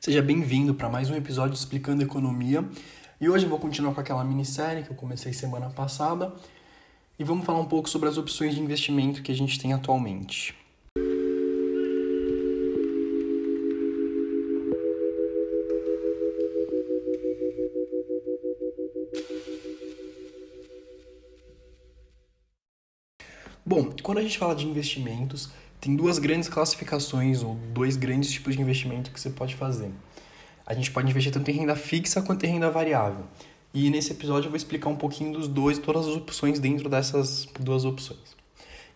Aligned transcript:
Seja 0.00 0.22
bem-vindo 0.22 0.74
para 0.74 0.88
mais 0.88 1.10
um 1.10 1.16
episódio 1.16 1.54
explicando 1.54 2.02
economia. 2.02 2.64
E 3.20 3.28
hoje 3.28 3.44
eu 3.44 3.50
vou 3.50 3.58
continuar 3.58 3.92
com 3.92 4.00
aquela 4.00 4.22
minissérie 4.22 4.84
que 4.84 4.90
eu 4.90 4.94
comecei 4.94 5.32
semana 5.32 5.70
passada 5.70 6.32
e 7.18 7.24
vamos 7.24 7.44
falar 7.44 7.60
um 7.60 7.64
pouco 7.66 7.88
sobre 7.88 8.08
as 8.08 8.16
opções 8.16 8.54
de 8.54 8.60
investimento 8.60 9.22
que 9.22 9.32
a 9.32 9.34
gente 9.34 9.58
tem 9.58 9.72
atualmente. 9.72 10.54
Bom, 23.64 23.90
quando 24.02 24.18
a 24.18 24.22
gente 24.22 24.38
fala 24.38 24.54
de 24.54 24.64
investimentos, 24.64 25.50
tem 25.80 25.94
duas 25.94 26.18
grandes 26.18 26.48
classificações 26.48 27.42
ou 27.42 27.54
dois 27.72 27.96
grandes 27.96 28.30
tipos 28.30 28.54
de 28.54 28.62
investimento 28.62 29.10
que 29.10 29.20
você 29.20 29.30
pode 29.30 29.54
fazer. 29.54 29.90
A 30.66 30.74
gente 30.74 30.90
pode 30.90 31.08
investir 31.08 31.32
tanto 31.32 31.50
em 31.50 31.54
renda 31.54 31.76
fixa 31.76 32.20
quanto 32.22 32.44
em 32.44 32.48
renda 32.48 32.70
variável. 32.70 33.24
E 33.72 33.90
nesse 33.90 34.12
episódio 34.12 34.46
eu 34.46 34.50
vou 34.50 34.56
explicar 34.56 34.88
um 34.88 34.96
pouquinho 34.96 35.32
dos 35.32 35.46
dois, 35.46 35.78
todas 35.78 36.06
as 36.06 36.16
opções 36.16 36.58
dentro 36.58 36.88
dessas 36.88 37.46
duas 37.60 37.84
opções. 37.84 38.36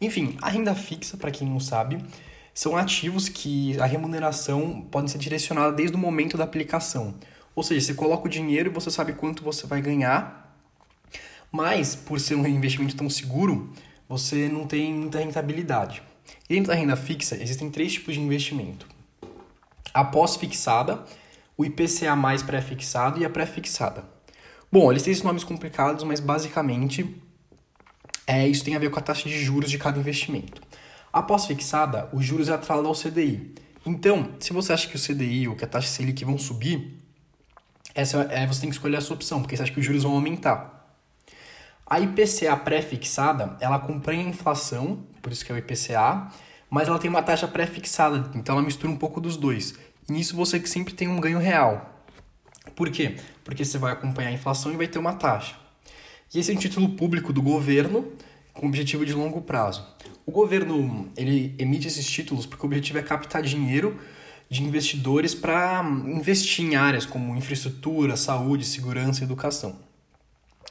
Enfim, 0.01 0.37
a 0.41 0.48
renda 0.48 0.74
fixa, 0.74 1.16
para 1.16 1.30
quem 1.30 1.47
não 1.47 1.61
sabe, 1.61 2.02
são 2.55 2.77
ativos 2.77 3.29
que 3.29 3.79
a 3.79 3.85
remuneração 3.85 4.80
pode 4.91 5.10
ser 5.10 5.19
direcionada 5.19 5.73
desde 5.73 5.95
o 5.95 5.99
momento 5.99 6.37
da 6.37 6.45
aplicação. 6.45 7.15
Ou 7.55 7.62
seja, 7.62 7.87
você 7.87 7.95
coloca 7.95 8.27
o 8.27 8.30
dinheiro 8.30 8.71
e 8.71 8.73
você 8.73 8.91
sabe 8.91 9.12
quanto 9.12 9.45
você 9.45 9.66
vai 9.66 9.83
ganhar, 9.83 10.57
mas 11.52 11.95
por 11.95 12.19
ser 12.19 12.35
um 12.35 12.47
investimento 12.47 12.97
tão 12.97 13.10
seguro, 13.10 13.71
você 14.09 14.49
não 14.49 14.66
tem 14.66 14.93
muita 14.93 15.19
rentabilidade. 15.19 16.02
E 16.48 16.55
dentro 16.55 16.69
da 16.69 16.75
renda 16.75 16.97
fixa, 16.97 17.37
existem 17.41 17.70
três 17.70 17.93
tipos 17.93 18.15
de 18.15 18.20
investimento. 18.20 18.87
A 19.93 20.05
pós-fixada, 20.05 21.05
o 21.57 21.65
IPCA 21.65 22.15
mais 22.16 22.43
pré-fixado 22.43 23.21
e 23.21 23.25
a 23.25 23.30
pré-fixada. 23.30 24.05
Bom, 24.71 24.90
eles 24.90 25.02
têm 25.02 25.10
esses 25.13 25.24
nomes 25.24 25.45
complicados, 25.45 26.05
mas 26.05 26.21
basicamente 26.21 27.21
é, 28.27 28.46
isso 28.46 28.65
tem 28.65 28.77
a 28.77 28.79
ver 28.79 28.90
com 28.90 28.99
a 28.99 29.02
taxa 29.02 29.29
de 29.29 29.38
juros 29.43 29.71
de 29.71 29.79
cada 29.79 29.99
investimento. 29.99 30.63
A 31.13 31.21
pós-fixada, 31.21 32.09
os 32.13 32.24
juros 32.24 32.49
é 32.49 32.52
atrelado 32.52 32.87
ao 32.87 32.95
CDI. 32.95 33.52
Então, 33.85 34.30
se 34.38 34.52
você 34.52 34.73
acha 34.73 34.87
que 34.88 34.95
o 34.95 35.01
CDI 35.01 35.49
ou 35.49 35.57
que 35.57 35.65
a 35.65 35.68
taxa 35.68 35.88
Selic 35.88 36.24
vão 36.24 36.38
subir, 36.38 37.01
essa 37.95 38.23
é, 38.30 38.46
você 38.46 38.60
tem 38.60 38.71
que 38.71 38.77
escolher 38.77 38.96
a 38.96 39.01
sua 39.01 39.16
opção, 39.16 39.40
porque 39.40 39.57
você 39.57 39.65
acha 39.65 39.73
que 39.73 39.80
os 39.80 39.85
juros 39.85 40.05
vão 40.05 40.12
aumentar. 40.12 40.96
A 41.85 41.99
IPCA 41.99 42.57
pré-fixada, 42.57 43.57
ela 43.60 43.77
acompanha 43.77 44.24
a 44.24 44.29
inflação, 44.29 45.05
por 45.23 45.32
isso 45.32 45.45
que 45.45 45.52
é 45.52 45.54
o 45.54 45.59
IPCA, 45.59 46.29
mas 46.68 46.88
ela 46.88 46.99
tem 46.99 47.10
uma 47.10 47.23
taxa 47.23 47.49
pré-fixada, 47.49 48.30
então 48.35 48.54
ela 48.57 48.65
mistura 48.65 48.93
um 48.93 48.96
pouco 48.96 49.21
dos 49.21 49.37
dois. 49.37 49.74
E 50.09 50.12
nisso 50.12 50.37
você 50.37 50.65
sempre 50.66 50.95
tem 50.95 51.09
um 51.09 51.21
ganho 51.21 51.38
real. 51.38 52.04
Por 52.74 52.90
quê? 52.90 53.16
Porque 53.45 53.65
você 53.65 53.79
vai 53.79 53.93
acompanhar 53.93 54.29
a 54.29 54.32
inflação 54.32 54.73
e 54.73 54.77
vai 54.77 54.87
ter 54.87 54.99
uma 54.99 55.15
taxa. 55.15 55.57
E 56.32 56.38
esse 56.38 56.52
é 56.52 56.54
um 56.54 56.59
título 56.59 56.90
público 56.90 57.32
do 57.32 57.43
governo 57.43 58.12
com 58.52 58.66
objetivo 58.66 59.04
de 59.04 59.12
longo 59.12 59.40
prazo. 59.40 59.85
O 60.24 60.30
governo 60.30 61.10
ele 61.16 61.55
emite 61.59 61.88
esses 61.88 62.09
títulos 62.09 62.46
porque 62.46 62.65
o 62.65 62.66
objetivo 62.66 62.99
é 62.99 63.02
captar 63.02 63.43
dinheiro 63.43 63.99
de 64.49 64.62
investidores 64.62 65.34
para 65.34 65.82
investir 66.06 66.65
em 66.65 66.77
áreas 66.77 67.06
como 67.06 67.37
infraestrutura, 67.37 68.16
saúde, 68.16 68.65
segurança 68.65 69.21
e 69.21 69.25
educação. 69.25 69.77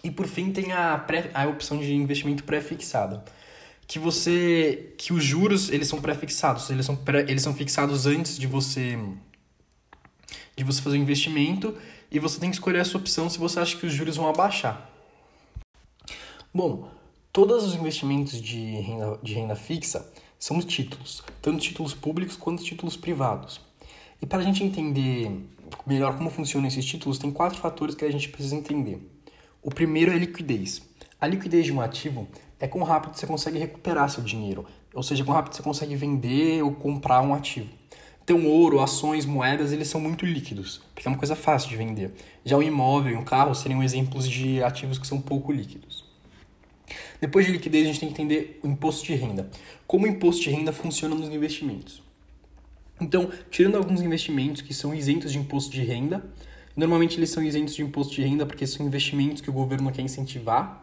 E 0.03 0.11
por 0.11 0.27
fim 0.27 0.51
tem 0.51 0.71
a, 0.71 0.97
pré, 0.97 1.29
a 1.33 1.45
opção 1.47 1.77
de 1.77 1.93
investimento 1.93 2.43
pré-fixado, 2.43 3.21
que 3.89 3.97
você 3.97 4.93
que 4.99 5.11
os 5.11 5.23
juros 5.23 5.71
eles 5.71 5.87
são 5.87 5.99
pré-fixados, 5.99 6.69
eles 6.69 6.85
são 6.85 6.95
pré, 6.95 7.21
eles 7.21 7.41
são 7.41 7.55
fixados 7.55 8.05
antes 8.05 8.37
de 8.37 8.45
você 8.45 8.99
de 10.55 10.63
você 10.63 10.79
fazer 10.79 10.95
o 10.95 11.01
investimento 11.01 11.75
e 12.11 12.19
você 12.19 12.39
tem 12.39 12.51
que 12.51 12.55
escolher 12.55 12.81
a 12.81 12.85
sua 12.85 12.99
opção 12.99 13.27
se 13.27 13.39
você 13.39 13.59
acha 13.59 13.75
que 13.75 13.87
os 13.87 13.91
juros 13.91 14.15
vão 14.15 14.29
abaixar. 14.29 14.87
Bom, 16.53 16.91
todos 17.33 17.63
os 17.63 17.73
investimentos 17.73 18.39
de 18.39 18.59
renda, 18.79 19.19
de 19.23 19.33
renda 19.33 19.55
fixa 19.55 20.07
são 20.37 20.61
títulos, 20.61 21.23
tanto 21.41 21.59
títulos 21.59 21.95
públicos 21.95 22.35
quanto 22.35 22.63
títulos 22.63 22.95
privados. 22.95 23.59
E 24.21 24.25
para 24.27 24.37
a 24.37 24.43
gente 24.43 24.63
entender 24.63 25.31
melhor 25.87 26.15
como 26.15 26.29
funcionam 26.29 26.67
esses 26.67 26.85
títulos, 26.85 27.17
tem 27.17 27.31
quatro 27.31 27.57
fatores 27.57 27.95
que 27.95 28.05
a 28.05 28.11
gente 28.11 28.29
precisa 28.29 28.55
entender. 28.55 28.99
O 29.63 29.71
primeiro 29.71 30.11
é 30.11 30.15
a 30.15 30.19
liquidez. 30.19 30.87
A 31.19 31.25
liquidez 31.25 31.65
de 31.65 31.73
um 31.73 31.81
ativo 31.81 32.27
é 32.59 32.67
quão 32.67 32.83
rápido 32.83 33.15
você 33.15 33.25
consegue 33.25 33.57
recuperar 33.57 34.09
seu 34.09 34.23
dinheiro, 34.23 34.65
ou 34.93 35.03
seja, 35.03 35.23
quão 35.23 35.35
rápido 35.35 35.55
você 35.55 35.63
consegue 35.63 35.95
vender 35.95 36.61
ou 36.63 36.73
comprar 36.73 37.21
um 37.21 37.33
ativo. 37.33 37.69
Então, 38.23 38.45
ouro, 38.45 38.79
ações, 38.79 39.25
moedas, 39.25 39.71
eles 39.71 39.87
são 39.87 39.99
muito 39.99 40.25
líquidos, 40.25 40.81
porque 40.93 41.07
é 41.07 41.11
uma 41.11 41.17
coisa 41.17 41.35
fácil 41.35 41.69
de 41.69 41.75
vender. 41.75 42.11
Já 42.45 42.57
o 42.57 42.61
imóvel 42.63 43.13
e 43.13 43.15
um 43.15 43.23
carro 43.23 43.55
seriam 43.55 43.81
exemplos 43.81 44.29
de 44.29 44.61
ativos 44.61 44.99
que 44.99 45.07
são 45.07 45.19
pouco 45.19 45.51
líquidos. 45.51 46.05
Depois 47.19 47.45
de 47.45 47.51
liquidez, 47.51 47.85
a 47.85 47.87
gente 47.87 47.99
tem 47.99 48.09
que 48.09 48.13
entender 48.13 48.59
o 48.63 48.67
imposto 48.67 49.05
de 49.05 49.15
renda. 49.15 49.49
Como 49.87 50.05
o 50.05 50.07
imposto 50.07 50.43
de 50.43 50.51
renda 50.51 50.71
funciona 50.71 51.15
nos 51.15 51.29
investimentos. 51.29 52.03
Então, 53.01 53.31
tirando 53.49 53.77
alguns 53.77 54.01
investimentos 54.01 54.61
que 54.61 54.73
são 54.73 54.93
isentos 54.93 55.31
de 55.31 55.39
imposto 55.39 55.71
de 55.71 55.81
renda, 55.81 56.23
Normalmente 56.79 57.19
eles 57.19 57.29
são 57.29 57.43
isentos 57.43 57.75
de 57.75 57.81
imposto 57.81 58.15
de 58.15 58.21
renda 58.21 58.45
porque 58.45 58.65
são 58.65 58.85
investimentos 58.85 59.41
que 59.41 59.49
o 59.49 59.53
governo 59.53 59.91
quer 59.91 60.01
incentivar. 60.01 60.81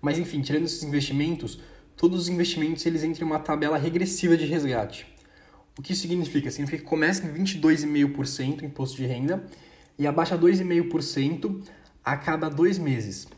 Mas 0.00 0.18
enfim, 0.18 0.40
tirando 0.40 0.64
esses 0.64 0.82
investimentos, 0.82 1.60
todos 1.96 2.22
os 2.22 2.28
investimentos 2.28 2.84
eles 2.86 3.02
entram 3.02 3.26
em 3.26 3.30
uma 3.30 3.38
tabela 3.38 3.76
regressiva 3.76 4.36
de 4.36 4.44
resgate. 4.46 5.06
O 5.78 5.82
que 5.82 5.94
significa? 5.94 6.50
Significa 6.50 6.82
que 6.82 6.88
começa 6.88 7.24
em 7.24 7.32
22,5% 7.32 8.62
imposto 8.62 8.96
de 8.96 9.06
renda 9.06 9.44
e 9.98 10.06
abaixa 10.06 10.36
2,5% 10.36 11.62
a 12.04 12.16
cada 12.16 12.48
dois 12.48 12.78
meses. 12.78 13.28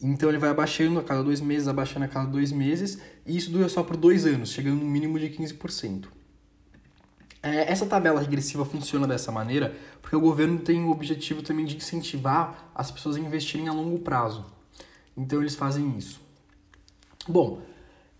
Então 0.00 0.28
ele 0.28 0.38
vai 0.38 0.50
abaixando 0.50 0.98
a 0.98 1.02
cada 1.02 1.22
dois 1.22 1.40
meses, 1.40 1.68
abaixando 1.68 2.04
a 2.04 2.08
cada 2.08 2.26
dois 2.26 2.52
meses, 2.52 2.98
e 3.26 3.36
isso 3.36 3.50
dura 3.50 3.68
só 3.68 3.82
por 3.82 3.96
dois 3.96 4.24
anos, 4.24 4.50
chegando 4.50 4.80
no 4.80 4.86
mínimo 4.86 5.18
de 5.18 5.28
15%. 5.28 6.06
É, 7.42 7.70
essa 7.70 7.86
tabela 7.86 8.20
regressiva 8.20 8.64
funciona 8.64 9.06
dessa 9.06 9.32
maneira 9.32 9.74
porque 10.02 10.14
o 10.14 10.20
governo 10.20 10.58
tem 10.58 10.84
o 10.84 10.90
objetivo 10.90 11.42
também 11.42 11.64
de 11.64 11.76
incentivar 11.76 12.70
as 12.74 12.90
pessoas 12.90 13.16
a 13.16 13.20
investirem 13.20 13.68
a 13.68 13.72
longo 13.72 13.98
prazo. 13.98 14.44
Então 15.20 15.40
eles 15.40 15.54
fazem 15.54 15.96
isso. 15.96 16.20
Bom, 17.28 17.60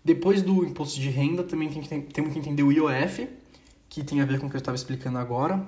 depois 0.03 0.41
do 0.41 0.63
imposto 0.63 0.99
de 0.99 1.09
renda 1.09 1.43
também 1.43 1.69
temos 1.69 2.33
que 2.33 2.39
entender 2.39 2.63
o 2.63 2.71
IOF, 2.71 3.27
que 3.89 4.03
tem 4.03 4.21
a 4.21 4.25
ver 4.25 4.39
com 4.39 4.47
o 4.47 4.49
que 4.49 4.55
eu 4.55 4.59
estava 4.59 4.75
explicando 4.75 5.17
agora. 5.17 5.65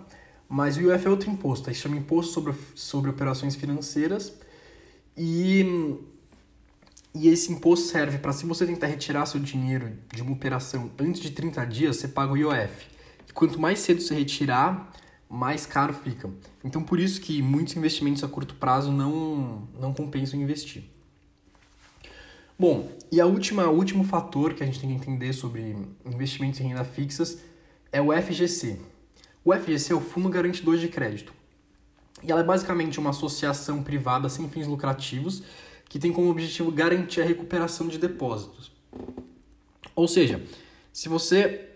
Mas 0.48 0.78
o 0.78 0.82
IOF 0.82 1.08
é 1.08 1.10
outro 1.10 1.30
imposto, 1.30 1.70
aí 1.70 1.76
chama 1.76 1.96
Imposto 1.98 2.34
sobre, 2.34 2.54
sobre 2.76 3.10
Operações 3.10 3.56
Financeiras. 3.56 4.34
E, 5.18 5.98
e 7.14 7.28
esse 7.28 7.52
imposto 7.52 7.88
serve 7.88 8.18
para 8.20 8.32
se 8.34 8.46
você 8.46 8.66
tentar 8.66 8.88
retirar 8.88 9.26
seu 9.26 9.40
dinheiro 9.40 9.92
de 10.14 10.22
uma 10.22 10.32
operação 10.32 10.92
antes 11.00 11.22
de 11.22 11.32
30 11.32 11.66
dias, 11.66 11.98
você 11.98 12.08
paga 12.08 12.34
o 12.34 12.38
IOF 12.38 12.94
quanto 13.34 13.60
mais 13.60 13.80
cedo 13.80 14.02
você 14.02 14.14
retirar, 14.14 14.92
mais 15.30 15.66
caro 15.66 15.94
fica. 15.94 16.30
Então, 16.64 16.84
por 16.84 17.00
isso 17.00 17.20
que 17.20 17.42
muitos 17.42 17.76
investimentos 17.76 18.24
a 18.24 18.28
curto 18.28 18.56
prazo 18.56 18.92
não, 18.92 19.68
não 19.80 19.94
compensam 19.94 20.40
investir. 20.40 20.84
Bom, 22.58 22.92
e 23.12 23.20
a 23.20 23.26
última, 23.26 23.68
o 23.68 23.76
último 23.76 24.04
fator 24.04 24.54
que 24.54 24.64
a 24.64 24.66
gente 24.66 24.80
tem 24.80 24.90
que 24.90 24.96
entender 24.96 25.34
sobre 25.34 25.76
investimentos 26.06 26.60
em 26.60 26.68
renda 26.68 26.84
fixas 26.84 27.40
é 27.92 28.02
o 28.02 28.12
FGC. 28.12 28.80
O 29.44 29.54
FGC 29.54 29.92
é 29.92 29.96
o 29.96 30.02
Fundo 30.02 30.30
Garantidor 30.30 30.78
de 30.78 30.88
Crédito. 30.88 31.34
E 32.24 32.32
ela 32.32 32.42
é 32.42 32.44
basicamente 32.44 33.00
uma 33.00 33.10
associação 33.10 33.84
privada 33.84 34.30
sem 34.30 34.48
fins 34.50 34.68
lucrativos 34.68 35.44
que 35.90 36.00
tem 36.00 36.14
como 36.14 36.30
objetivo 36.30 36.72
garantir 36.72 37.22
a 37.22 37.26
recuperação 37.26 37.88
de 37.88 37.98
depósitos. 37.98 38.72
Ou 39.96 40.08
seja, 40.08 40.42
se 40.92 41.10
você 41.10 41.70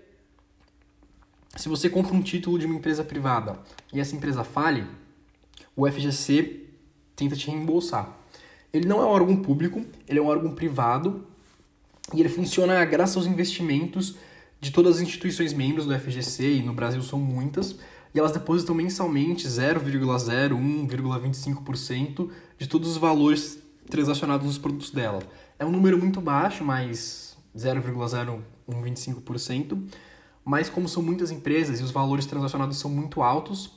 se 1.55 1.67
você 1.67 1.89
compra 1.89 2.13
um 2.13 2.21
título 2.21 2.59
de 2.59 2.65
uma 2.67 2.75
empresa 2.75 3.03
privada 3.03 3.59
e 3.91 3.99
essa 3.99 4.15
empresa 4.15 4.43
fale, 4.43 4.85
o 5.75 5.89
FGC 5.89 6.65
tenta 7.15 7.35
te 7.35 7.47
reembolsar. 7.47 8.15
Ele 8.73 8.87
não 8.87 9.01
é 9.01 9.05
um 9.05 9.09
órgão 9.09 9.37
público, 9.37 9.85
ele 10.07 10.19
é 10.19 10.21
um 10.21 10.27
órgão 10.27 10.53
privado 10.53 11.25
e 12.13 12.19
ele 12.19 12.29
funciona 12.29 12.85
graças 12.85 13.17
aos 13.17 13.25
investimentos 13.25 14.15
de 14.59 14.71
todas 14.71 14.97
as 14.97 15.01
instituições 15.01 15.53
membros 15.53 15.85
do 15.85 15.97
FGC, 15.97 16.55
e 16.55 16.61
no 16.63 16.73
Brasil 16.73 17.01
são 17.03 17.19
muitas, 17.19 17.77
e 18.13 18.19
elas 18.19 18.31
depositam 18.31 18.73
mensalmente 18.73 19.45
0,01,25% 19.47 22.29
de 22.57 22.67
todos 22.67 22.89
os 22.89 22.97
valores 22.97 23.59
transacionados 23.89 24.47
nos 24.47 24.57
produtos 24.57 24.91
dela. 24.91 25.21
É 25.59 25.65
um 25.65 25.71
número 25.71 25.97
muito 25.97 26.19
baixo, 26.19 26.61
mas 26.63 27.37
0,0125%, 27.55 29.81
mas 30.43 30.69
como 30.69 30.87
são 30.87 31.01
muitas 31.03 31.31
empresas 31.31 31.79
e 31.79 31.83
os 31.83 31.91
valores 31.91 32.25
transacionados 32.25 32.79
são 32.79 32.89
muito 32.89 33.21
altos, 33.21 33.71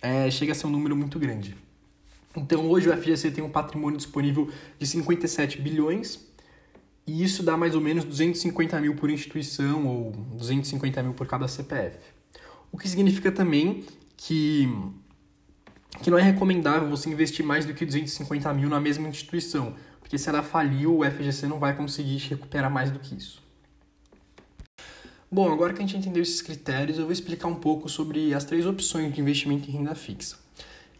é, 0.00 0.30
chega 0.30 0.52
a 0.52 0.54
ser 0.54 0.66
um 0.66 0.70
número 0.70 0.96
muito 0.96 1.18
grande. 1.18 1.54
Então 2.36 2.68
hoje 2.70 2.88
o 2.88 2.96
FGC 2.96 3.30
tem 3.30 3.44
um 3.44 3.50
patrimônio 3.50 3.96
disponível 3.96 4.50
de 4.78 4.86
57 4.86 5.60
bilhões 5.60 6.20
e 7.06 7.22
isso 7.22 7.42
dá 7.42 7.56
mais 7.56 7.74
ou 7.74 7.80
menos 7.80 8.04
250 8.04 8.80
mil 8.80 8.94
por 8.94 9.10
instituição 9.10 9.86
ou 9.86 10.12
250 10.12 11.02
mil 11.02 11.14
por 11.14 11.26
cada 11.26 11.46
CPF. 11.48 11.98
O 12.70 12.78
que 12.78 12.88
significa 12.88 13.30
também 13.30 13.84
que, 14.16 14.68
que 16.02 16.10
não 16.10 16.18
é 16.18 16.22
recomendável 16.22 16.88
você 16.88 17.10
investir 17.10 17.44
mais 17.44 17.66
do 17.66 17.74
que 17.74 17.84
250 17.84 18.52
mil 18.54 18.68
na 18.68 18.80
mesma 18.80 19.08
instituição, 19.08 19.74
porque 20.00 20.16
se 20.16 20.28
ela 20.28 20.42
falir, 20.42 20.88
o 20.88 21.04
FGC 21.04 21.46
não 21.46 21.58
vai 21.58 21.76
conseguir 21.76 22.16
recuperar 22.18 22.70
mais 22.70 22.90
do 22.90 22.98
que 22.98 23.14
isso. 23.14 23.42
Bom, 25.30 25.50
agora 25.50 25.72
que 25.72 25.82
a 25.82 25.86
gente 25.86 25.96
entendeu 25.96 26.22
esses 26.22 26.42
critérios, 26.42 26.98
eu 26.98 27.04
vou 27.04 27.12
explicar 27.12 27.48
um 27.48 27.54
pouco 27.54 27.88
sobre 27.88 28.34
as 28.34 28.44
três 28.44 28.66
opções 28.66 29.12
de 29.12 29.20
investimento 29.20 29.68
em 29.68 29.72
renda 29.72 29.94
fixa. 29.94 30.41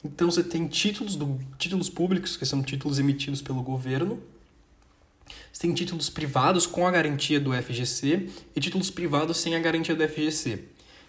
Então 0.04 0.30
você 0.30 0.42
tem 0.42 0.66
títulos, 0.66 1.16
do, 1.16 1.38
títulos 1.58 1.88
públicos, 1.88 2.36
que 2.36 2.44
são 2.44 2.62
títulos 2.62 2.98
emitidos 2.98 3.40
pelo 3.40 3.62
governo. 3.62 4.20
Você 5.52 5.62
tem 5.62 5.74
títulos 5.74 6.10
privados 6.10 6.66
com 6.66 6.86
a 6.86 6.90
garantia 6.90 7.38
do 7.38 7.52
FGC 7.52 8.28
e 8.54 8.60
títulos 8.60 8.90
privados 8.90 9.36
sem 9.36 9.54
a 9.54 9.60
garantia 9.60 9.94
do 9.94 10.06
FGC. 10.06 10.64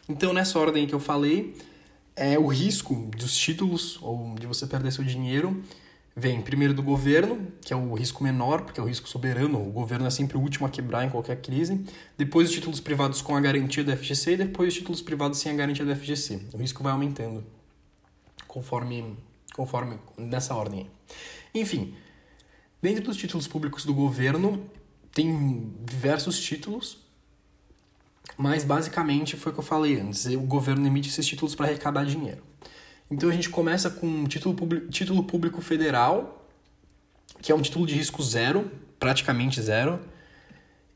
Então, 0.07 0.33
nessa 0.33 0.59
ordem 0.59 0.85
que 0.85 0.93
eu 0.93 0.99
falei, 0.99 1.55
é 2.15 2.37
o 2.37 2.47
risco 2.47 3.09
dos 3.17 3.35
títulos 3.35 3.97
ou 4.01 4.35
de 4.35 4.45
você 4.45 4.67
perder 4.67 4.91
seu 4.91 5.03
dinheiro 5.03 5.63
vem 6.15 6.41
primeiro 6.41 6.73
do 6.73 6.83
governo, 6.83 7.47
que 7.61 7.73
é 7.73 7.75
o 7.75 7.93
risco 7.93 8.23
menor, 8.23 8.61
porque 8.61 8.79
é 8.79 8.83
o 8.83 8.85
risco 8.85 9.09
soberano, 9.09 9.59
o 9.59 9.71
governo 9.71 10.05
é 10.05 10.09
sempre 10.09 10.37
o 10.37 10.39
último 10.39 10.67
a 10.67 10.69
quebrar 10.69 11.03
em 11.03 11.09
qualquer 11.09 11.41
crise, 11.41 11.83
depois 12.17 12.49
os 12.49 12.53
títulos 12.53 12.79
privados 12.79 13.21
com 13.21 13.35
a 13.35 13.41
garantia 13.41 13.83
do 13.83 13.95
FGC 13.95 14.33
e 14.33 14.37
depois 14.37 14.69
os 14.69 14.75
títulos 14.75 15.01
privados 15.01 15.39
sem 15.39 15.51
a 15.51 15.55
garantia 15.55 15.83
do 15.83 15.95
FGC. 15.95 16.39
O 16.53 16.57
risco 16.57 16.83
vai 16.83 16.91
aumentando 16.91 17.43
conforme 18.53 19.17
conforme 19.55 20.00
nessa 20.17 20.55
ordem. 20.55 20.89
Enfim, 21.53 21.95
dentro 22.81 23.03
dos 23.03 23.17
títulos 23.17 23.47
públicos 23.47 23.83
do 23.85 23.94
governo 23.94 24.63
tem 25.11 25.73
diversos 25.83 26.39
títulos, 26.39 26.97
mas 28.38 28.63
basicamente 28.63 29.35
foi 29.35 29.51
o 29.51 29.55
que 29.55 29.59
eu 29.59 29.63
falei 29.63 30.00
antes, 30.00 30.25
o 30.25 30.39
governo 30.41 30.85
emite 30.85 31.09
esses 31.09 31.25
títulos 31.25 31.55
para 31.55 31.67
arrecadar 31.67 32.03
dinheiro. 32.03 32.44
Então 33.09 33.29
a 33.29 33.33
gente 33.33 33.50
começa 33.50 33.89
com 33.89 34.07
um 34.07 34.25
título, 34.25 34.55
título 34.89 35.23
público 35.23 35.61
federal, 35.61 36.47
que 37.41 37.51
é 37.51 37.55
um 37.55 37.61
título 37.61 37.85
de 37.85 37.95
risco 37.95 38.23
zero, 38.23 38.71
praticamente 38.97 39.61
zero. 39.61 40.00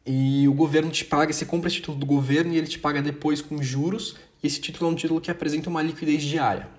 E 0.05 0.47
o 0.47 0.53
governo 0.53 0.89
te 0.89 1.03
paga, 1.03 1.33
você 1.33 1.45
compra 1.45 1.67
esse 1.67 1.77
título 1.77 1.97
do 1.97 2.05
governo 2.05 2.53
e 2.53 2.57
ele 2.57 2.67
te 2.67 2.79
paga 2.79 3.01
depois 3.01 3.41
com 3.41 3.61
juros. 3.61 4.15
Esse 4.41 4.61
título 4.61 4.89
é 4.89 4.93
um 4.93 4.95
título 4.95 5.19
que 5.19 5.29
apresenta 5.29 5.69
uma 5.69 5.81
liquidez 5.83 6.23
diária. 6.23 6.76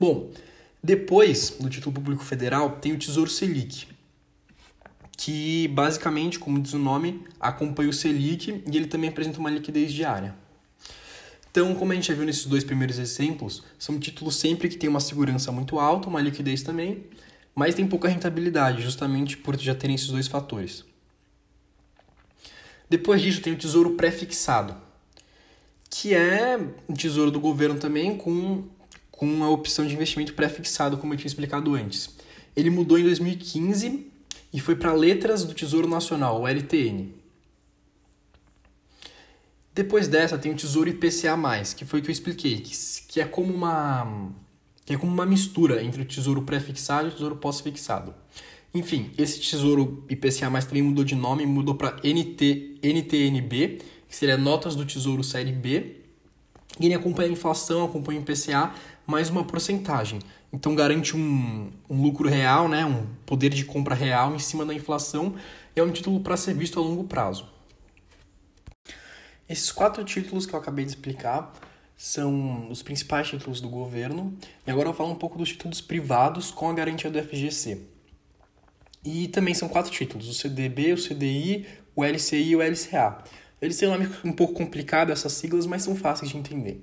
Bom, 0.00 0.32
depois 0.82 1.58
do 1.60 1.68
título 1.68 1.94
público 1.94 2.24
federal 2.24 2.78
tem 2.78 2.94
o 2.94 2.98
Tesouro 2.98 3.28
Selic, 3.28 3.86
que 5.14 5.68
basicamente, 5.68 6.38
como 6.38 6.58
diz 6.58 6.72
o 6.72 6.78
nome, 6.78 7.22
acompanha 7.38 7.90
o 7.90 7.92
Selic 7.92 8.64
e 8.66 8.76
ele 8.78 8.86
também 8.86 9.10
apresenta 9.10 9.38
uma 9.38 9.50
liquidez 9.50 9.92
diária. 9.92 10.34
Então, 11.50 11.74
como 11.74 11.92
a 11.92 11.94
gente 11.94 12.08
já 12.08 12.14
viu 12.14 12.24
nesses 12.24 12.46
dois 12.46 12.64
primeiros 12.64 12.98
exemplos, 12.98 13.62
são 13.78 13.98
títulos 14.00 14.36
sempre 14.36 14.70
que 14.70 14.78
têm 14.78 14.88
uma 14.88 15.00
segurança 15.00 15.52
muito 15.52 15.78
alta, 15.78 16.08
uma 16.08 16.22
liquidez 16.22 16.62
também, 16.62 17.04
mas 17.54 17.74
tem 17.74 17.86
pouca 17.86 18.08
rentabilidade, 18.08 18.80
justamente 18.80 19.36
por 19.36 19.58
já 19.60 19.74
terem 19.74 19.96
esses 19.96 20.08
dois 20.08 20.28
fatores. 20.28 20.82
Depois 22.88 23.20
disso, 23.20 23.42
tem 23.42 23.52
o 23.52 23.58
tesouro 23.58 23.96
pré-fixado, 23.96 24.74
que 25.90 26.14
é 26.14 26.58
um 26.88 26.94
tesouro 26.94 27.30
do 27.30 27.38
governo 27.38 27.78
também 27.78 28.16
com, 28.16 28.64
com 29.20 29.44
a 29.44 29.50
opção 29.50 29.86
de 29.86 29.92
investimento 29.92 30.32
pré-fixado, 30.32 30.96
como 30.96 31.12
eu 31.12 31.18
tinha 31.18 31.26
explicado 31.26 31.74
antes. 31.74 32.08
Ele 32.56 32.70
mudou 32.70 32.98
em 32.98 33.02
2015 33.02 34.06
e 34.50 34.58
foi 34.58 34.74
para 34.74 34.94
letras 34.94 35.44
do 35.44 35.52
Tesouro 35.52 35.86
Nacional, 35.86 36.40
o 36.40 36.48
LTN. 36.48 37.12
Depois 39.74 40.08
dessa 40.08 40.38
tem 40.38 40.52
o 40.52 40.56
Tesouro 40.56 40.88
IPCA+, 40.88 41.36
que 41.76 41.84
foi 41.84 42.00
o 42.00 42.02
que 42.02 42.08
eu 42.08 42.12
expliquei, 42.12 42.62
que, 43.08 43.20
é 43.20 43.26
como 43.26 43.52
uma 43.52 44.32
que 44.86 44.94
é 44.94 44.96
como 44.96 45.12
uma 45.12 45.26
mistura 45.26 45.84
entre 45.84 46.00
o 46.00 46.06
Tesouro 46.06 46.40
pré-fixado 46.40 47.08
e 47.08 47.10
o 47.10 47.12
Tesouro 47.12 47.36
pós-fixado. 47.36 48.14
Enfim, 48.72 49.10
esse 49.18 49.38
Tesouro 49.38 50.02
IPCA+, 50.08 50.50
também 50.62 50.82
mudou 50.82 51.04
de 51.04 51.14
nome, 51.14 51.44
mudou 51.44 51.74
para 51.74 51.96
NT, 52.02 52.78
NTNB, 52.82 53.82
que 54.08 54.16
seria 54.16 54.38
Notas 54.38 54.74
do 54.74 54.86
Tesouro 54.86 55.22
Série 55.22 55.52
B. 55.52 55.96
E 56.78 56.86
ele 56.86 56.94
acompanha 56.94 57.28
a 57.28 57.32
inflação, 57.32 57.84
acompanha 57.84 58.20
o 58.20 58.22
IPCA, 58.22 58.72
mais 59.10 59.28
uma 59.28 59.44
porcentagem. 59.44 60.20
Então 60.52 60.74
garante 60.74 61.16
um, 61.16 61.70
um 61.88 62.00
lucro 62.00 62.28
real, 62.28 62.68
né, 62.68 62.86
um 62.86 63.06
poder 63.26 63.50
de 63.50 63.64
compra 63.64 63.94
real 63.94 64.34
em 64.34 64.38
cima 64.38 64.64
da 64.64 64.72
inflação. 64.72 65.34
É 65.74 65.82
um 65.82 65.90
título 65.90 66.20
para 66.20 66.36
ser 66.36 66.54
visto 66.54 66.78
a 66.78 66.82
longo 66.82 67.04
prazo. 67.04 67.48
Esses 69.48 69.72
quatro 69.72 70.04
títulos 70.04 70.46
que 70.46 70.54
eu 70.54 70.60
acabei 70.60 70.84
de 70.84 70.92
explicar 70.92 71.52
são 71.96 72.70
os 72.70 72.82
principais 72.82 73.28
títulos 73.28 73.60
do 73.60 73.68
governo. 73.68 74.32
E 74.64 74.70
agora 74.70 74.88
eu 74.88 74.94
falar 74.94 75.10
um 75.10 75.16
pouco 75.16 75.36
dos 75.36 75.48
títulos 75.48 75.80
privados 75.80 76.52
com 76.52 76.70
a 76.70 76.72
garantia 76.72 77.10
do 77.10 77.20
FGC. 77.20 77.82
E 79.04 79.26
também 79.28 79.54
são 79.54 79.68
quatro 79.68 79.90
títulos: 79.90 80.28
o 80.28 80.34
CDB, 80.34 80.92
o 80.92 80.96
CDI, 80.96 81.66
o 81.96 82.04
LCI 82.04 82.50
e 82.50 82.56
o 82.56 82.62
LCA. 82.62 83.24
Eles 83.60 83.76
têm 83.76 83.88
um 83.88 83.92
nome 83.92 84.08
um 84.24 84.32
pouco 84.32 84.54
complicado, 84.54 85.10
essas 85.10 85.32
siglas, 85.32 85.66
mas 85.66 85.82
são 85.82 85.96
fáceis 85.96 86.30
de 86.30 86.38
entender. 86.38 86.82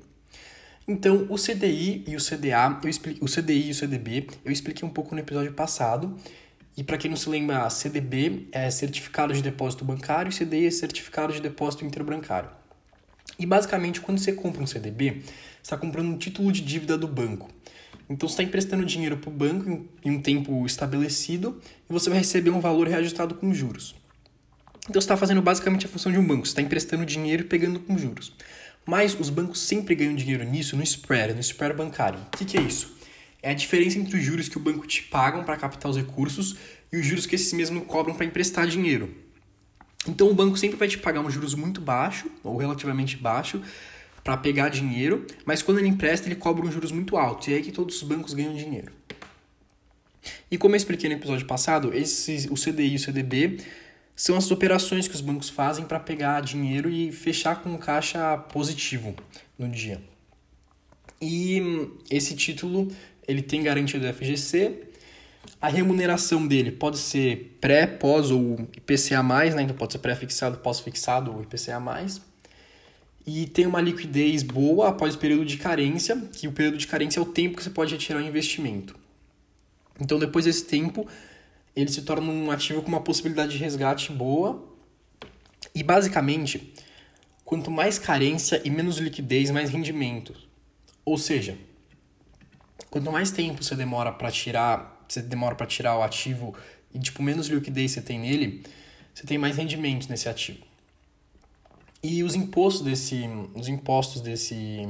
Então, 0.89 1.27
o 1.29 1.35
CDI 1.35 2.05
e 2.07 2.15
o 2.15 2.19
CDA, 2.19 2.79
eu 2.81 2.89
expliquei, 2.89 3.21
o 3.21 3.25
CDI 3.29 3.67
e 3.67 3.71
o 3.71 3.75
CDB, 3.75 4.27
eu 4.45 4.51
expliquei 4.53 4.87
um 4.87 4.91
pouco 4.91 5.13
no 5.13 5.19
episódio 5.19 5.51
passado. 5.51 6.15
E 6.77 6.83
para 6.83 6.97
quem 6.97 7.09
não 7.09 7.17
se 7.17 7.27
lembra, 7.27 7.69
CDB 7.69 8.47
é 8.53 8.69
Certificado 8.69 9.33
de 9.33 9.41
Depósito 9.41 9.83
Bancário 9.83 10.29
e 10.29 10.33
CDI 10.33 10.67
é 10.67 10.71
Certificado 10.71 11.33
de 11.33 11.41
Depósito 11.41 11.83
Interbancário. 11.83 12.49
E 13.37 13.45
basicamente, 13.45 13.99
quando 13.99 14.19
você 14.19 14.31
compra 14.31 14.63
um 14.63 14.65
CDB, 14.65 15.23
você 15.23 15.61
está 15.61 15.75
comprando 15.75 16.07
um 16.07 16.17
título 16.17 16.53
de 16.53 16.61
dívida 16.61 16.97
do 16.97 17.07
banco. 17.07 17.49
Então, 18.09 18.29
você 18.29 18.35
está 18.35 18.43
emprestando 18.43 18.85
dinheiro 18.85 19.17
para 19.17 19.29
o 19.29 19.33
banco 19.33 19.85
em 20.05 20.09
um 20.09 20.21
tempo 20.21 20.65
estabelecido 20.65 21.59
e 21.89 21.91
você 21.91 22.09
vai 22.09 22.19
receber 22.19 22.51
um 22.51 22.61
valor 22.61 22.87
reajustado 22.87 23.35
com 23.35 23.53
juros. 23.53 23.93
Então, 24.89 25.01
você 25.01 25.05
está 25.05 25.17
fazendo 25.17 25.41
basicamente 25.41 25.85
a 25.85 25.89
função 25.89 26.13
de 26.13 26.17
um 26.17 26.25
banco. 26.25 26.45
Você 26.45 26.51
está 26.51 26.61
emprestando 26.61 27.05
dinheiro 27.05 27.43
e 27.43 27.45
pegando 27.45 27.81
com 27.81 27.97
juros. 27.97 28.33
Mas 28.87 29.19
os 29.19 29.29
bancos 29.29 29.59
sempre 29.59 29.93
ganham 29.93 30.15
dinheiro 30.15 30.45
nisso, 30.45 30.77
no 30.77 30.81
spread, 30.81 31.33
no 31.33 31.41
spread 31.41 31.75
bancário. 31.75 32.19
O 32.33 32.37
que, 32.37 32.45
que 32.45 32.57
é 32.57 32.61
isso? 32.61 32.95
É 33.43 33.51
a 33.51 33.53
diferença 33.53 33.99
entre 33.99 34.17
os 34.17 34.23
juros 34.23 34.47
que 34.47 34.55
o 34.55 34.61
banco 34.61 34.87
te 34.87 35.03
pagam 35.03 35.43
para 35.43 35.57
captar 35.57 35.91
os 35.91 35.97
recursos 35.97 36.55
e 36.89 36.95
os 36.95 37.05
juros 37.05 37.25
que 37.25 37.35
esses 37.35 37.51
mesmos 37.51 37.83
cobram 37.85 38.15
para 38.15 38.25
emprestar 38.25 38.65
dinheiro. 38.65 39.13
Então 40.07 40.29
o 40.29 40.33
banco 40.33 40.55
sempre 40.55 40.77
vai 40.77 40.87
te 40.87 40.97
pagar 40.97 41.19
um 41.19 41.29
juros 41.29 41.53
muito 41.53 41.81
baixo, 41.81 42.31
ou 42.41 42.55
relativamente 42.55 43.17
baixo, 43.17 43.61
para 44.23 44.37
pegar 44.37 44.69
dinheiro, 44.69 45.27
mas 45.45 45.61
quando 45.61 45.79
ele 45.79 45.89
empresta, 45.89 46.29
ele 46.29 46.35
cobra 46.35 46.65
um 46.65 46.71
juros 46.71 46.91
muito 46.91 47.17
alto, 47.17 47.49
e 47.49 47.53
é 47.53 47.57
aí 47.57 47.63
que 47.63 47.73
todos 47.73 48.01
os 48.01 48.03
bancos 48.03 48.33
ganham 48.33 48.55
dinheiro. 48.55 48.93
E 50.49 50.57
como 50.57 50.75
eu 50.75 50.77
expliquei 50.77 51.09
no 51.09 51.15
episódio 51.15 51.45
passado, 51.45 51.93
esse, 51.93 52.47
o 52.49 52.55
CDI 52.55 52.93
e 52.93 52.95
o 52.95 52.99
CDB 52.99 53.57
são 54.17 54.35
as 54.35 54.51
operações 54.51 55.07
que 55.07 55.15
os 55.15 55.21
bancos 55.21 55.47
fazem 55.47 55.85
para 55.85 55.99
pegar 55.99 56.41
dinheiro 56.41 56.89
e 56.89 57.09
fechar 57.13 57.61
com 57.61 57.77
caixa 57.77 58.37
positivo 58.37 59.15
no 59.57 59.69
dia. 59.69 60.01
E 61.21 61.61
esse 62.11 62.35
título 62.35 62.91
ele 63.25 63.41
tem 63.41 63.63
garantia 63.63 63.97
do 63.97 64.13
FGC 64.13 64.87
a 65.59 65.69
remuneração 65.69 66.45
dele 66.45 66.71
pode 66.71 66.97
ser 66.97 67.57
pré, 67.59 67.87
pós 67.87 68.29
ou 68.29 68.67
IPCA+, 68.75 69.23
né? 69.23 69.63
então 69.63 69.75
pode 69.75 69.93
ser 69.93 69.99
pré-fixado, 69.99 70.57
pós-fixado 70.57 71.33
ou 71.33 71.41
IPCA+. 71.41 71.81
E 73.25 73.45
tem 73.47 73.65
uma 73.65 73.81
liquidez 73.81 74.43
boa 74.43 74.89
após 74.89 75.15
o 75.15 75.17
período 75.17 75.45
de 75.45 75.57
carência, 75.57 76.15
que 76.33 76.47
o 76.47 76.51
período 76.51 76.77
de 76.77 76.87
carência 76.87 77.19
é 77.19 77.21
o 77.21 77.25
tempo 77.25 77.57
que 77.57 77.63
você 77.63 77.69
pode 77.69 77.93
retirar 77.93 78.19
o 78.19 78.21
investimento. 78.21 78.95
Então, 79.99 80.19
depois 80.19 80.45
desse 80.45 80.63
tempo, 80.63 81.07
ele 81.81 81.91
se 81.91 82.01
torna 82.01 82.31
um 82.31 82.49
ativo 82.49 82.81
com 82.81 82.87
uma 82.87 83.01
possibilidade 83.01 83.51
de 83.51 83.57
resgate 83.59 84.11
boa. 84.11 84.67
E, 85.75 85.83
basicamente, 85.83 86.73
quanto 87.45 87.69
mais 87.69 87.99
carência 87.99 88.61
e 88.65 88.69
menos 88.69 88.97
liquidez, 88.97 89.51
mais 89.51 89.69
rendimento. 89.69 90.33
Ou 91.05 91.17
seja, 91.17 91.57
quanto 92.89 93.11
mais 93.11 93.31
tempo 93.31 93.63
você 93.63 93.75
demora 93.75 94.11
para 94.11 94.31
tirar 94.31 94.97
você 95.07 95.21
demora 95.21 95.55
para 95.55 95.65
tirar 95.65 95.97
o 95.97 96.03
ativo 96.03 96.53
e 96.93 96.99
tipo 96.99 97.23
menos 97.23 97.47
liquidez 97.47 97.91
você 97.91 98.01
tem 98.01 98.19
nele, 98.19 98.63
você 99.13 99.25
tem 99.25 99.37
mais 99.37 99.55
rendimento 99.55 100.09
nesse 100.09 100.27
ativo. 100.27 100.65
E 102.03 102.23
os 102.23 102.35
impostos 102.35 102.83
desse, 102.83 103.23
os 103.55 103.67
impostos 103.67 104.21
desse 104.21 104.85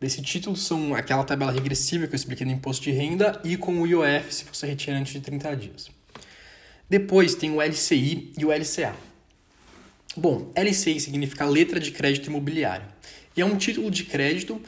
desse 0.00 0.22
título 0.22 0.56
são 0.56 0.94
aquela 0.94 1.24
tabela 1.24 1.52
regressiva 1.52 2.06
que 2.06 2.14
eu 2.14 2.16
expliquei 2.16 2.46
no 2.46 2.52
imposto 2.52 2.84
de 2.84 2.90
renda 2.90 3.40
e 3.44 3.56
com 3.56 3.80
o 3.80 3.86
IOF 3.86 4.34
se 4.34 4.44
você 4.44 4.66
retirar 4.66 4.98
antes 4.98 5.12
de 5.12 5.20
30 5.20 5.56
dias. 5.56 5.90
Depois 6.88 7.34
tem 7.34 7.50
o 7.50 7.60
LCI 7.60 8.32
e 8.38 8.44
o 8.44 8.52
LCA. 8.52 8.94
Bom, 10.16 10.52
LCI 10.54 11.00
significa 11.00 11.44
letra 11.44 11.80
de 11.80 11.90
crédito 11.90 12.28
imobiliário. 12.28 12.86
E 13.36 13.40
é 13.40 13.44
um 13.44 13.56
título 13.56 13.90
de 13.90 14.04
crédito 14.04 14.60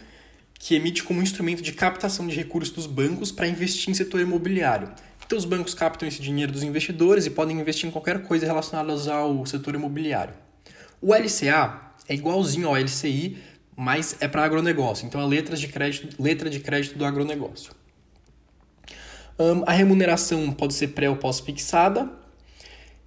que 0.58 0.75
emite 0.75 1.02
como 1.04 1.23
instrumento 1.23 1.62
de 1.62 1.73
captação 1.73 2.26
de 2.26 2.35
recursos 2.35 2.75
dos 2.75 2.87
bancos 2.87 3.30
para 3.30 3.47
investir 3.47 3.88
em 3.90 3.94
setor 3.94 4.20
imobiliário. 4.20 4.92
Então, 5.25 5.38
os 5.38 5.44
bancos 5.44 5.75
captam 5.75 6.08
esse 6.08 6.20
dinheiro 6.20 6.50
dos 6.50 6.62
investidores 6.62 7.26
e 7.26 7.30
podem 7.30 7.58
investir 7.61 7.88
em 7.88 7.92
qualquer 7.92 8.23
coisa 8.23 8.47
relacionada 8.47 8.92
ao 9.12 9.47
setor 9.47 9.75
imobiliário. 9.75 10.35
O 11.00 11.14
LCA 11.14 11.92
é 12.08 12.14
igualzinho 12.14 12.66
ao 12.66 12.76
LCI, 12.76 13.38
mas 13.80 14.16
é 14.18 14.26
para 14.26 14.42
agronegócio. 14.42 15.06
Então, 15.06 15.20
é 15.20 15.25
letras 15.25 15.61
de 15.61 15.68
crédito, 15.68 16.20
letra 16.20 16.50
de 16.50 16.58
crédito 16.58 16.99
do 16.99 17.04
agronegócio. 17.04 17.70
Um, 19.38 19.62
a 19.64 19.70
remuneração 19.70 20.50
pode 20.50 20.75
ser 20.75 20.88
pré 20.88 21.08
ou 21.08 21.14
pós-fixada. 21.14 22.11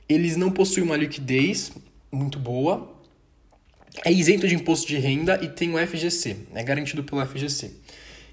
Eles 0.08 0.38
não 0.38 0.50
possuem 0.50 0.86
uma 0.86 0.96
liquidez 0.96 1.74
muito 2.10 2.40
boa. 2.40 2.90
É 4.06 4.13
isento 4.13 4.48
de 4.48 4.56
imposto 4.56 4.88
de 4.88 4.98
renda 4.98 5.38
e 5.44 5.50
tem 5.50 5.75
o 5.75 5.88
FGC, 5.88 6.38
é 6.56 6.63
garantido 6.63 7.04
pelo 7.04 7.25
FGC. 7.25 7.74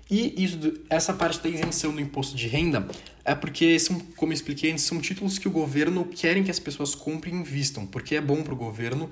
E 0.08 0.44
isso, 0.44 0.74
essa 0.88 1.12
parte 1.12 1.42
da 1.42 1.48
isenção 1.48 1.92
do 1.92 2.00
imposto 2.00 2.36
de 2.36 2.46
renda 2.46 2.86
é 3.24 3.34
porque, 3.34 3.76
são, 3.80 3.98
como 4.14 4.30
eu 4.30 4.34
expliquei 4.34 4.70
antes, 4.70 4.84
são 4.84 5.00
títulos 5.00 5.40
que 5.40 5.48
o 5.48 5.50
governo 5.50 6.04
querem 6.04 6.44
que 6.44 6.52
as 6.52 6.60
pessoas 6.60 6.94
comprem 6.94 7.34
e 7.34 7.38
invistam, 7.38 7.84
porque 7.84 8.14
é 8.14 8.20
bom 8.20 8.44
para 8.44 8.54
o 8.54 8.56
governo 8.56 9.10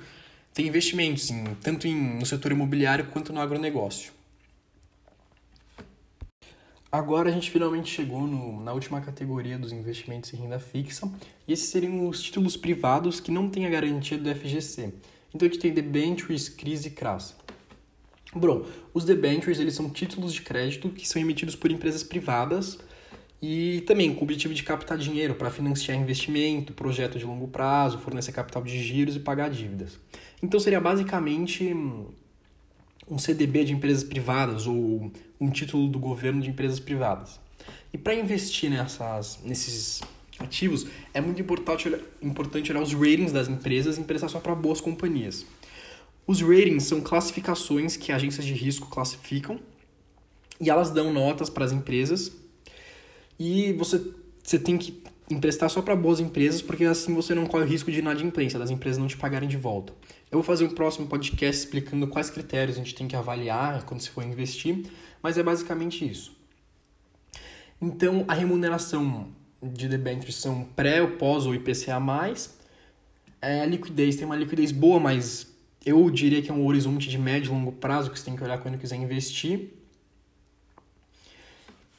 ter 0.56 0.64
investimentos, 0.64 1.30
em, 1.30 1.44
tanto 1.62 1.86
em, 1.86 2.18
no 2.18 2.24
setor 2.24 2.50
imobiliário 2.50 3.08
quanto 3.08 3.30
no 3.30 3.38
agronegócio. 3.38 4.10
Agora 6.90 7.28
a 7.28 7.32
gente 7.32 7.50
finalmente 7.50 7.90
chegou 7.90 8.26
no, 8.26 8.64
na 8.64 8.72
última 8.72 9.02
categoria 9.02 9.58
dos 9.58 9.70
investimentos 9.70 10.32
em 10.32 10.38
renda 10.38 10.58
fixa, 10.58 11.12
e 11.46 11.52
esses 11.52 11.68
seriam 11.68 12.08
os 12.08 12.22
títulos 12.22 12.56
privados 12.56 13.20
que 13.20 13.30
não 13.30 13.50
têm 13.50 13.66
a 13.66 13.68
garantia 13.68 14.16
do 14.16 14.34
FGC. 14.34 14.94
Então 15.34 15.46
a 15.46 15.52
gente 15.52 15.60
tem 15.60 15.74
debentures, 15.74 16.48
CRIs 16.48 16.86
e 16.86 16.90
CRAS. 16.90 17.36
Bom, 18.34 18.64
os 18.94 19.04
debentures 19.04 19.60
eles 19.60 19.74
são 19.74 19.90
títulos 19.90 20.32
de 20.32 20.40
crédito 20.40 20.88
que 20.88 21.06
são 21.06 21.20
emitidos 21.20 21.54
por 21.54 21.70
empresas 21.70 22.02
privadas 22.02 22.78
e 23.42 23.82
também 23.86 24.14
com 24.14 24.20
o 24.20 24.24
objetivo 24.24 24.54
de 24.54 24.62
captar 24.62 24.96
dinheiro 24.96 25.34
para 25.34 25.50
financiar 25.50 25.98
investimento, 25.98 26.72
projeto 26.72 27.18
de 27.18 27.26
longo 27.26 27.46
prazo, 27.46 27.98
fornecer 27.98 28.32
capital 28.32 28.62
de 28.62 28.82
giros 28.82 29.16
e 29.16 29.20
pagar 29.20 29.50
dívidas. 29.50 29.98
Então 30.42 30.60
seria 30.60 30.80
basicamente 30.80 31.74
um 33.08 33.18
CDB 33.18 33.64
de 33.64 33.72
empresas 33.72 34.04
privadas 34.04 34.66
ou 34.66 35.10
um 35.40 35.50
título 35.50 35.88
do 35.88 35.98
governo 35.98 36.40
de 36.40 36.50
empresas 36.50 36.80
privadas. 36.80 37.40
E 37.92 37.98
para 37.98 38.14
investir 38.14 38.70
nessas, 38.70 39.40
nesses 39.44 40.02
ativos, 40.38 40.86
é 41.14 41.20
muito 41.20 41.40
importante, 41.40 41.94
importante 42.20 42.70
olhar 42.70 42.82
os 42.82 42.92
ratings 42.92 43.32
das 43.32 43.48
empresas 43.48 43.96
e 43.96 44.00
emprestar 44.00 44.28
só 44.28 44.40
para 44.40 44.54
boas 44.54 44.80
companhias. 44.80 45.46
Os 46.26 46.40
ratings 46.40 46.84
são 46.84 47.00
classificações 47.00 47.96
que 47.96 48.12
agências 48.12 48.44
de 48.44 48.52
risco 48.52 48.88
classificam 48.88 49.60
e 50.60 50.68
elas 50.68 50.90
dão 50.90 51.12
notas 51.12 51.48
para 51.48 51.64
as 51.64 51.72
empresas 51.72 52.32
e 53.38 53.72
você, 53.74 54.02
você 54.42 54.58
tem 54.58 54.76
que 54.76 55.02
emprestar 55.30 55.68
só 55.68 55.82
para 55.82 55.96
boas 55.96 56.20
empresas 56.20 56.62
porque 56.62 56.84
assim 56.84 57.14
você 57.14 57.34
não 57.34 57.46
corre 57.46 57.64
o 57.64 57.66
risco 57.66 57.90
de 57.90 57.98
inadimplência, 57.98 58.58
das 58.58 58.70
empresas 58.70 58.98
não 58.98 59.06
te 59.06 59.16
pagarem 59.16 59.48
de 59.48 59.56
volta. 59.56 59.92
Eu 60.30 60.38
vou 60.38 60.42
fazer 60.42 60.64
um 60.64 60.70
próximo 60.70 61.06
podcast 61.06 61.64
explicando 61.64 62.06
quais 62.06 62.30
critérios 62.30 62.76
a 62.76 62.80
gente 62.80 62.94
tem 62.94 63.08
que 63.08 63.16
avaliar 63.16 63.84
quando 63.84 64.00
se 64.00 64.10
for 64.10 64.24
investir, 64.24 64.84
mas 65.22 65.36
é 65.38 65.42
basicamente 65.42 66.08
isso. 66.08 66.36
Então, 67.80 68.24
a 68.26 68.34
remuneração 68.34 69.28
de 69.62 69.88
debêntures 69.88 70.36
são 70.36 70.64
pré, 70.74 71.02
ou 71.02 71.12
pós 71.12 71.46
ou 71.46 71.54
IPCA+. 71.54 72.00
É, 73.40 73.60
a 73.60 73.66
liquidez 73.66 74.16
tem 74.16 74.24
uma 74.24 74.36
liquidez 74.36 74.72
boa, 74.72 74.98
mas 74.98 75.54
eu 75.84 76.08
diria 76.10 76.40
que 76.42 76.50
é 76.50 76.54
um 76.54 76.64
horizonte 76.66 77.08
de 77.08 77.18
médio 77.18 77.50
e 77.50 77.54
longo 77.54 77.72
prazo 77.72 78.10
que 78.10 78.18
você 78.18 78.24
tem 78.24 78.36
que 78.36 78.42
olhar 78.42 78.58
quando 78.58 78.78
quiser 78.78 78.96
investir. 78.96 79.74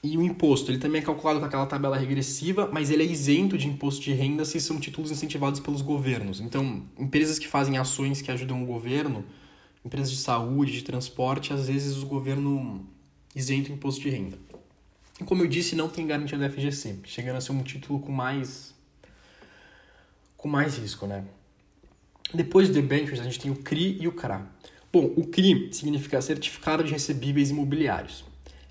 E 0.09 0.17
o 0.17 0.21
imposto, 0.21 0.71
ele 0.71 0.77
também 0.77 1.01
é 1.01 1.03
calculado 1.03 1.37
com 1.37 1.45
aquela 1.45 1.65
tabela 1.65 1.97
regressiva, 1.97 2.69
mas 2.71 2.89
ele 2.89 3.03
é 3.03 3.05
isento 3.05 3.57
de 3.57 3.67
imposto 3.67 4.01
de 4.01 4.13
renda 4.13 4.45
se 4.45 4.57
são 4.61 4.79
títulos 4.79 5.11
incentivados 5.11 5.59
pelos 5.59 5.81
governos. 5.81 6.39
Então, 6.39 6.81
empresas 6.97 7.37
que 7.37 7.45
fazem 7.45 7.77
ações 7.77 8.21
que 8.21 8.31
ajudam 8.31 8.63
o 8.63 8.65
governo, 8.65 9.25
empresas 9.83 10.09
de 10.09 10.15
saúde, 10.15 10.71
de 10.71 10.83
transporte, 10.83 11.51
às 11.51 11.67
vezes 11.67 12.01
o 12.01 12.05
governo 12.05 12.87
isenta 13.35 13.69
o 13.69 13.73
imposto 13.73 13.99
de 13.99 14.09
renda. 14.09 14.39
E 15.19 15.25
como 15.25 15.43
eu 15.43 15.47
disse, 15.47 15.75
não 15.75 15.89
tem 15.89 16.07
garantia 16.07 16.37
da 16.37 16.49
FGC, 16.49 16.99
chegando 17.03 17.35
a 17.35 17.41
ser 17.41 17.51
um 17.51 17.61
título 17.61 17.99
com 17.99 18.11
mais 18.11 18.73
com 20.37 20.47
mais 20.47 20.77
risco, 20.77 21.05
né? 21.05 21.25
Depois 22.33 22.69
do 22.69 22.75
debentures, 22.75 23.19
a 23.19 23.23
gente 23.23 23.41
tem 23.41 23.51
o 23.51 23.55
CRI 23.55 23.97
e 23.99 24.07
o 24.07 24.13
CRA. 24.13 24.47
Bom, 24.93 25.11
o 25.17 25.27
CRI 25.27 25.67
significa 25.73 26.21
Certificado 26.21 26.81
de 26.81 26.93
Recebíveis 26.93 27.49
Imobiliários. 27.49 28.23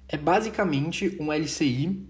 É 0.09 0.17
basicamente 0.17 1.17
um 1.21 1.33
LCI, 1.33 2.07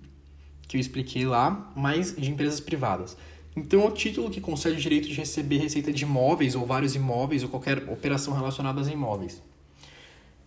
que 0.68 0.76
eu 0.76 0.80
expliquei 0.80 1.24
lá, 1.24 1.72
mas 1.74 2.14
de 2.14 2.30
empresas 2.30 2.60
privadas. 2.60 3.16
Então, 3.56 3.80
é 3.82 3.84
o 3.86 3.90
título 3.90 4.30
que 4.30 4.40
concede 4.40 4.76
o 4.76 4.80
direito 4.80 5.08
de 5.08 5.14
receber 5.14 5.56
receita 5.58 5.90
de 5.90 6.04
imóveis 6.04 6.54
ou 6.54 6.66
vários 6.66 6.94
imóveis 6.94 7.42
ou 7.42 7.48
qualquer 7.48 7.88
operação 7.88 8.34
relacionada 8.34 8.82
a 8.82 8.92
imóveis. 8.92 9.42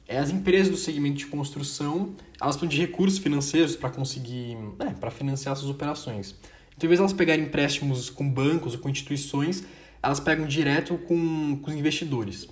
É, 0.08 0.18
as 0.18 0.30
empresas 0.30 0.70
do 0.70 0.78
segmento 0.78 1.18
de 1.18 1.26
construção, 1.28 2.16
elas 2.40 2.56
precisam 2.56 2.68
de 2.68 2.82
recursos 2.82 3.20
financeiros 3.20 3.76
para 3.76 3.90
conseguir, 3.90 4.58
é, 4.80 4.92
para 4.92 5.10
financiar 5.10 5.56
suas 5.56 5.72
operações. 5.72 6.36
Então, 6.76 6.88
em 6.88 6.90
vez 6.90 7.00
de 7.00 7.02
elas 7.02 7.14
pegarem 7.14 7.46
empréstimos 7.46 8.10
com 8.10 8.30
bancos 8.30 8.76
ou 8.76 8.80
com 8.80 8.90
instituições, 8.90 9.64
elas 10.02 10.20
pegam 10.20 10.48
direto 10.48 10.98
com, 10.98 11.60
com 11.62 11.72
os 11.72 11.76
investidores. 11.76 12.48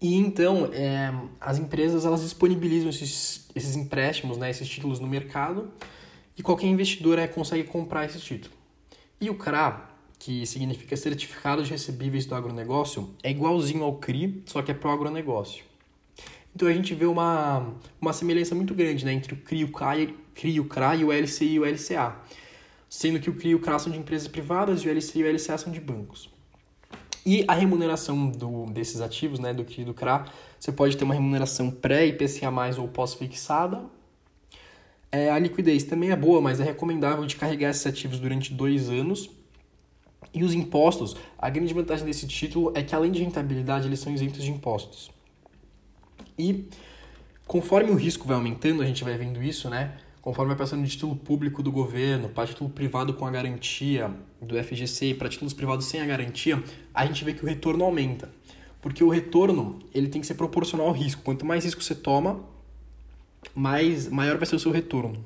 E 0.00 0.14
então, 0.14 0.70
é, 0.72 1.12
as 1.40 1.58
empresas 1.58 2.04
elas 2.04 2.22
disponibilizam 2.22 2.90
esses, 2.90 3.48
esses 3.54 3.76
empréstimos, 3.76 4.36
né, 4.36 4.50
esses 4.50 4.68
títulos 4.68 5.00
no 5.00 5.06
mercado, 5.06 5.70
e 6.36 6.42
qualquer 6.42 6.66
investidor 6.66 7.18
é, 7.18 7.26
consegue 7.26 7.64
comprar 7.64 8.04
esse 8.04 8.20
título. 8.20 8.54
E 9.20 9.30
o 9.30 9.34
CRA, 9.34 9.88
que 10.18 10.46
significa 10.46 10.96
Certificado 10.96 11.62
de 11.62 11.70
Recebíveis 11.70 12.26
do 12.26 12.34
Agronegócio, 12.34 13.14
é 13.22 13.30
igualzinho 13.30 13.84
ao 13.84 13.96
CRI, 13.96 14.42
só 14.44 14.60
que 14.60 14.70
é 14.70 14.74
para 14.74 14.90
o 14.90 14.92
agronegócio. 14.92 15.64
Então 16.54 16.68
a 16.68 16.72
gente 16.72 16.94
vê 16.94 17.06
uma, 17.06 17.74
uma 18.00 18.12
semelhança 18.12 18.54
muito 18.54 18.74
grande 18.74 19.04
né, 19.04 19.12
entre 19.12 19.34
o 19.34 19.36
CRI, 19.36 19.64
o 19.64 19.72
CRA, 19.72 19.94
CRI, 20.34 20.60
o 20.60 20.64
CRA 20.64 20.96
e 20.96 21.04
o 21.04 21.12
LCI 21.12 21.54
e 21.54 21.60
o 21.60 21.64
LCA 21.64 22.16
sendo 22.88 23.20
que 23.20 23.28
o 23.28 23.34
CRI 23.34 23.50
e 23.50 23.54
o 23.54 23.60
CRA 23.60 23.78
são 23.78 23.92
de 23.92 23.98
empresas 23.98 24.28
privadas 24.28 24.82
e 24.82 24.88
o 24.88 24.90
LC 24.90 25.18
e 25.18 25.22
o 25.22 25.30
LCA 25.30 25.58
são 25.58 25.72
de 25.72 25.80
bancos. 25.80 26.30
E 27.26 27.44
a 27.48 27.54
remuneração 27.54 28.30
do, 28.30 28.66
desses 28.66 29.00
ativos, 29.00 29.40
né, 29.40 29.52
do 29.52 29.64
CRI 29.64 29.84
do 29.84 29.92
CRA, 29.92 30.26
você 30.60 30.70
pode 30.70 30.96
ter 30.96 31.02
uma 31.02 31.12
remuneração 31.12 31.72
pré-IPCA+, 31.72 32.48
ou 32.78 32.86
pós-fixada. 32.86 33.82
É, 35.10 35.28
a 35.28 35.36
liquidez 35.36 35.82
também 35.82 36.10
é 36.10 36.16
boa, 36.16 36.40
mas 36.40 36.60
é 36.60 36.64
recomendável 36.64 37.26
de 37.26 37.34
carregar 37.34 37.70
esses 37.70 37.84
ativos 37.84 38.20
durante 38.20 38.54
dois 38.54 38.88
anos. 38.88 39.28
E 40.32 40.44
os 40.44 40.54
impostos, 40.54 41.16
a 41.36 41.50
grande 41.50 41.74
vantagem 41.74 42.06
desse 42.06 42.28
título 42.28 42.72
é 42.76 42.82
que 42.82 42.94
além 42.94 43.10
de 43.10 43.24
rentabilidade, 43.24 43.88
eles 43.88 43.98
são 43.98 44.14
isentos 44.14 44.44
de 44.44 44.50
impostos. 44.52 45.10
E 46.38 46.68
conforme 47.44 47.90
o 47.90 47.96
risco 47.96 48.24
vai 48.24 48.36
aumentando, 48.36 48.82
a 48.82 48.86
gente 48.86 49.02
vai 49.02 49.18
vendo 49.18 49.42
isso, 49.42 49.68
né? 49.68 49.96
Conforme 50.26 50.48
vai 50.48 50.58
passando 50.58 50.82
de 50.82 50.90
título 50.90 51.14
público 51.14 51.62
do 51.62 51.70
governo 51.70 52.28
para 52.28 52.48
título 52.48 52.68
privado 52.68 53.14
com 53.14 53.24
a 53.24 53.30
garantia 53.30 54.12
do 54.42 54.60
FGC 54.60 55.14
para 55.14 55.28
títulos 55.28 55.54
privados 55.54 55.86
sem 55.86 56.00
a 56.00 56.04
garantia, 56.04 56.60
a 56.92 57.06
gente 57.06 57.24
vê 57.24 57.32
que 57.32 57.44
o 57.44 57.46
retorno 57.46 57.84
aumenta. 57.84 58.28
Porque 58.82 59.04
o 59.04 59.08
retorno 59.08 59.78
ele 59.94 60.08
tem 60.08 60.20
que 60.20 60.26
ser 60.26 60.34
proporcional 60.34 60.88
ao 60.88 60.92
risco. 60.92 61.22
Quanto 61.22 61.46
mais 61.46 61.64
risco 61.64 61.80
você 61.80 61.94
toma, 61.94 62.40
mais 63.54 64.08
maior 64.08 64.36
vai 64.36 64.46
ser 64.46 64.56
o 64.56 64.58
seu 64.58 64.72
retorno. 64.72 65.24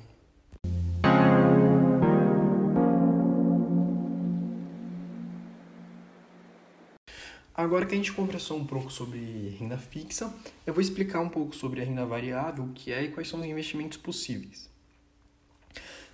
Agora 7.55 7.87
que 7.87 7.95
a 7.95 7.97
gente 7.97 8.13
conversou 8.13 8.59
um 8.59 8.67
pouco 8.67 8.93
sobre 8.93 9.57
renda 9.59 9.79
fixa, 9.79 10.31
eu 10.67 10.75
vou 10.75 10.83
explicar 10.83 11.21
um 11.21 11.31
pouco 11.31 11.57
sobre 11.57 11.81
a 11.81 11.85
renda 11.87 12.05
variável, 12.05 12.65
o 12.65 12.73
que 12.75 12.93
é 12.93 13.05
e 13.05 13.09
quais 13.09 13.29
são 13.29 13.41
os 13.41 13.47
investimentos 13.47 13.97
possíveis. 13.97 14.70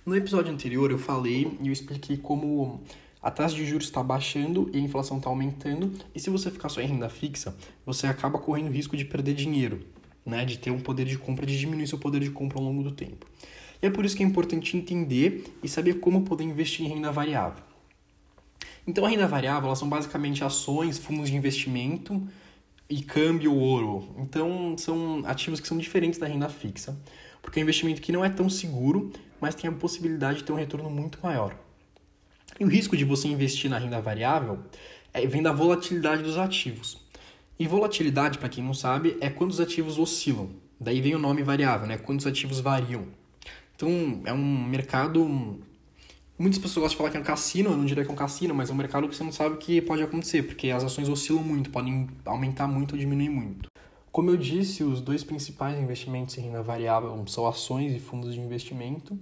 No 0.07 0.15
episódio 0.15 0.53
anterior 0.53 0.89
eu 0.89 0.97
falei 0.97 1.51
e 1.61 1.67
eu 1.67 1.73
expliquei 1.73 2.15
como 2.15 2.81
a 3.21 3.29
taxa 3.29 3.53
de 3.53 3.65
juros 3.65 3.87
está 3.87 4.01
baixando 4.01 4.71
e 4.73 4.77
a 4.77 4.79
inflação 4.79 5.17
está 5.17 5.29
aumentando, 5.29 5.91
e 6.15 6.19
se 6.21 6.29
você 6.29 6.49
ficar 6.49 6.69
só 6.69 6.79
em 6.79 6.87
renda 6.87 7.09
fixa, 7.09 7.53
você 7.85 8.07
acaba 8.07 8.39
correndo 8.39 8.71
risco 8.71 8.95
de 8.95 9.03
perder 9.03 9.33
dinheiro, 9.33 9.85
né? 10.25 10.45
de 10.45 10.59
ter 10.59 10.71
um 10.71 10.79
poder 10.79 11.03
de 11.03 11.17
compra, 11.17 11.45
de 11.45 11.59
diminuir 11.59 11.87
seu 11.87 11.97
poder 11.97 12.21
de 12.21 12.29
compra 12.29 12.57
ao 12.57 12.63
longo 12.63 12.83
do 12.83 12.91
tempo. 12.93 13.25
E 13.81 13.85
é 13.85 13.89
por 13.89 14.05
isso 14.05 14.15
que 14.15 14.23
é 14.23 14.25
importante 14.25 14.77
entender 14.77 15.43
e 15.61 15.67
saber 15.67 15.95
como 15.95 16.21
poder 16.21 16.45
investir 16.45 16.85
em 16.85 16.87
renda 16.87 17.11
variável. 17.11 17.61
Então, 18.87 19.05
a 19.05 19.09
renda 19.09 19.27
variável 19.27 19.67
elas 19.67 19.79
são 19.79 19.89
basicamente 19.89 20.41
ações, 20.41 20.97
fundos 20.97 21.29
de 21.29 21.35
investimento 21.35 22.25
e 22.89 23.03
câmbio 23.03 23.53
ouro. 23.53 24.07
Então, 24.19 24.73
são 24.77 25.23
ativos 25.25 25.59
que 25.59 25.67
são 25.67 25.77
diferentes 25.77 26.17
da 26.17 26.27
renda 26.27 26.47
fixa, 26.47 26.97
porque 27.41 27.59
é 27.59 27.61
um 27.61 27.65
investimento 27.65 28.01
que 28.01 28.13
não 28.13 28.23
é 28.23 28.29
tão 28.29 28.49
seguro 28.49 29.11
mas 29.39 29.55
tem 29.55 29.69
a 29.69 29.73
possibilidade 29.73 30.39
de 30.39 30.43
ter 30.43 30.51
um 30.51 30.55
retorno 30.55 30.89
muito 30.89 31.19
maior. 31.21 31.55
E 32.59 32.65
o 32.65 32.67
risco 32.67 32.97
de 32.97 33.03
você 33.05 33.27
investir 33.27 33.69
na 33.69 33.77
renda 33.77 34.01
variável 34.01 34.59
é, 35.13 35.25
vem 35.25 35.41
da 35.41 35.51
volatilidade 35.51 36.23
dos 36.23 36.37
ativos. 36.37 37.05
E 37.59 37.67
volatilidade, 37.67 38.37
para 38.37 38.49
quem 38.49 38.63
não 38.63 38.73
sabe, 38.73 39.17
é 39.19 39.29
quando 39.29 39.51
os 39.51 39.59
ativos 39.59 39.97
oscilam. 39.97 40.49
Daí 40.79 41.01
vem 41.01 41.15
o 41.15 41.19
nome 41.19 41.41
variável, 41.43 41.87
né? 41.87 41.97
Quando 41.97 42.19
os 42.19 42.27
ativos 42.27 42.59
variam. 42.59 43.07
Então, 43.75 44.21
é 44.25 44.33
um 44.33 44.63
mercado 44.65 45.59
Muitas 46.39 46.59
pessoas 46.59 46.83
gostam 46.83 46.89
de 46.89 46.97
falar 46.97 47.09
que 47.09 47.17
é 47.17 47.19
um 47.19 47.23
cassino, 47.23 47.71
eu 47.71 47.77
não 47.77 47.83
diria 47.83 48.03
que 48.03 48.11
é 48.11 48.13
um 48.13 48.17
cassino, 48.17 48.53
mas 48.53 48.69
é 48.69 48.73
um 48.73 48.75
mercado 48.75 49.09
que 49.09 49.15
você 49.15 49.23
não 49.23 49.31
sabe 49.31 49.55
o 49.55 49.57
que 49.57 49.81
pode 49.81 50.03
acontecer, 50.03 50.43
porque 50.43 50.69
as 50.69 50.83
ações 50.83 51.09
oscilam 51.09 51.43
muito, 51.43 51.71
podem 51.71 52.07
aumentar 52.25 52.67
muito 52.67 52.91
ou 52.91 52.97
diminuir 52.97 53.29
muito. 53.29 53.67
Como 54.17 54.31
eu 54.31 54.35
disse, 54.35 54.83
os 54.83 54.99
dois 54.99 55.23
principais 55.23 55.79
investimentos 55.79 56.35
em 56.39 56.41
renda 56.41 56.63
variável 56.63 57.23
são 57.27 57.45
ações 57.45 57.95
e 57.95 57.99
fundos 57.99 58.33
de 58.33 58.39
investimento. 58.39 59.15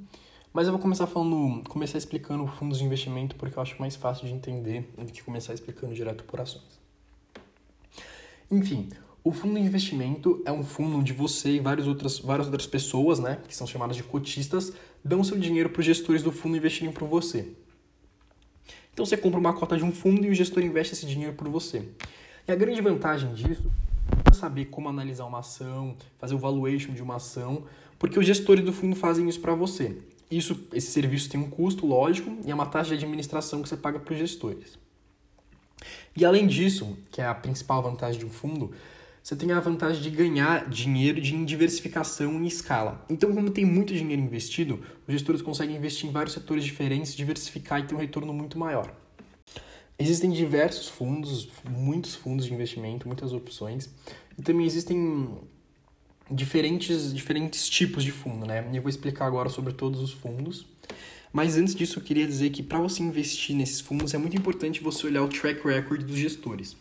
Mas 0.54 0.68
eu 0.68 0.72
vou 0.72 0.82
começar 0.82 1.06
falando, 1.06 1.68
começar 1.68 1.98
explicando 1.98 2.48
fundos 2.48 2.78
de 2.78 2.86
investimento 2.86 3.36
porque 3.36 3.60
eu 3.60 3.62
acho 3.62 3.76
mais 3.78 3.98
fácil 3.98 4.26
de 4.26 4.34
entender 4.34 4.90
do 4.98 5.12
que 5.12 5.22
começar 5.22 5.54
explicando 5.54 5.94
direto 5.94 6.24
por 6.24 6.40
ações. 6.40 6.80
Enfim, 8.50 8.88
o 9.22 9.34
fundo 9.34 9.56
de 9.56 9.66
investimento 9.66 10.42
é 10.46 10.52
um 10.54 10.64
fundo 10.64 10.96
onde 10.96 11.12
você 11.12 11.56
e 11.56 11.60
várias 11.60 11.88
outras, 11.88 12.20
várias 12.20 12.48
outras 12.48 12.66
pessoas, 12.66 13.20
né, 13.20 13.42
que 13.50 13.54
são 13.54 13.68
chamadas 13.68 13.98
de 13.98 14.04
cotistas, 14.04 14.72
dão 15.04 15.26
seu 15.26 15.38
dinheiro 15.38 15.72
para 15.72 15.82
os 15.82 15.86
gestores 15.86 16.24
do 16.24 16.32
fundo 16.32 16.56
investirem 16.56 16.94
por 16.94 17.06
você. 17.06 17.52
Então 18.94 19.06
você 19.06 19.18
compra 19.18 19.42
uma 19.42 19.52
cota 19.52 19.76
de 19.76 19.84
um 19.84 19.92
fundo 19.92 20.26
e 20.26 20.30
o 20.30 20.34
gestor 20.34 20.64
investe 20.64 20.94
esse 20.94 21.06
dinheiro 21.06 21.34
por 21.34 21.50
você. 21.50 21.86
E 22.48 22.52
a 22.54 22.56
grande 22.56 22.80
vantagem 22.80 23.34
disso 23.34 23.70
saber 24.36 24.66
como 24.66 24.90
analisar 24.90 25.26
uma 25.26 25.40
ação, 25.40 25.96
fazer 26.20 26.36
o 26.36 26.38
valuation 26.38 26.94
de 26.94 27.02
uma 27.02 27.16
ação, 27.16 27.64
porque 27.98 28.20
os 28.20 28.26
gestores 28.26 28.64
do 28.64 28.74
fundo 28.74 28.96
fazem 28.96 29.28
isso 29.28 29.40
para 29.40 29.56
você. 29.56 29.98
Isso, 30.30 30.68
esse 30.74 30.92
serviço 30.92 31.30
tem 31.30 31.40
um 31.40 31.50
custo, 31.50 31.86
lógico, 31.86 32.38
e 32.46 32.52
é 32.52 32.56
uma 32.56 32.66
taxa 32.66 32.96
de 32.96 33.04
administração 33.06 33.62
que 33.62 33.70
você 33.70 33.78
paga 33.78 34.00
para 34.00 34.14
os 34.14 34.20
gestores. 34.20 34.78
E 36.16 36.26
além 36.26 36.48
disso, 36.48 36.98
que 37.12 37.22
é 37.22 37.26
a 37.26 37.36
principal 37.36 37.82
vantagem 37.82 38.20
de 38.20 38.26
um 38.26 38.30
fundo, 38.30 38.72
você 39.22 39.36
tem 39.36 39.52
a 39.52 39.60
vantagem 39.60 40.02
de 40.02 40.10
ganhar 40.10 40.70
dinheiro 40.70 41.20
de 41.20 41.46
diversificação 41.46 42.34
em 42.34 42.46
escala. 42.46 43.04
Então, 43.10 43.34
como 43.34 43.50
tem 43.50 43.66
muito 43.66 43.94
dinheiro 43.94 44.22
investido, 44.22 44.84
os 45.08 45.14
gestores 45.14 45.42
conseguem 45.42 45.76
investir 45.76 46.08
em 46.08 46.12
vários 46.12 46.34
setores 46.34 46.64
diferentes, 46.64 47.16
diversificar 47.16 47.80
e 47.80 47.88
ter 47.88 47.96
um 47.96 47.98
retorno 47.98 48.32
muito 48.34 48.58
maior. 48.60 48.94
Existem 49.98 50.30
diversos 50.30 50.90
fundos, 50.90 51.50
muitos 51.68 52.16
fundos 52.16 52.46
de 52.46 52.54
investimento, 52.54 53.08
muitas 53.08 53.34
opções, 53.34 53.90
e 54.38 54.42
também 54.42 54.66
existem 54.66 55.30
diferentes, 56.30 57.14
diferentes 57.14 57.70
tipos 57.70 58.04
de 58.04 58.12
fundo, 58.12 58.46
né? 58.46 58.70
Eu 58.74 58.82
vou 58.82 58.90
explicar 58.90 59.26
agora 59.26 59.50
sobre 59.50 59.74
todos 59.74 60.02
os 60.02 60.12
fundos. 60.12 60.66
Mas 61.32 61.58
antes 61.58 61.76
disso, 61.76 62.00
eu 62.00 62.04
queria 62.04 62.26
dizer 62.26 62.50
que 62.50 62.64
para 62.64 62.80
você 62.80 63.04
investir 63.04 63.56
nesses 63.56 63.82
fundos 63.82 64.14
é 64.14 64.18
muito 64.18 64.38
importante 64.38 64.82
você 64.82 65.08
olhar 65.08 65.22
o 65.22 65.28
track 65.28 65.68
record 65.68 66.04
dos 66.04 66.18
gestores. 66.18 66.78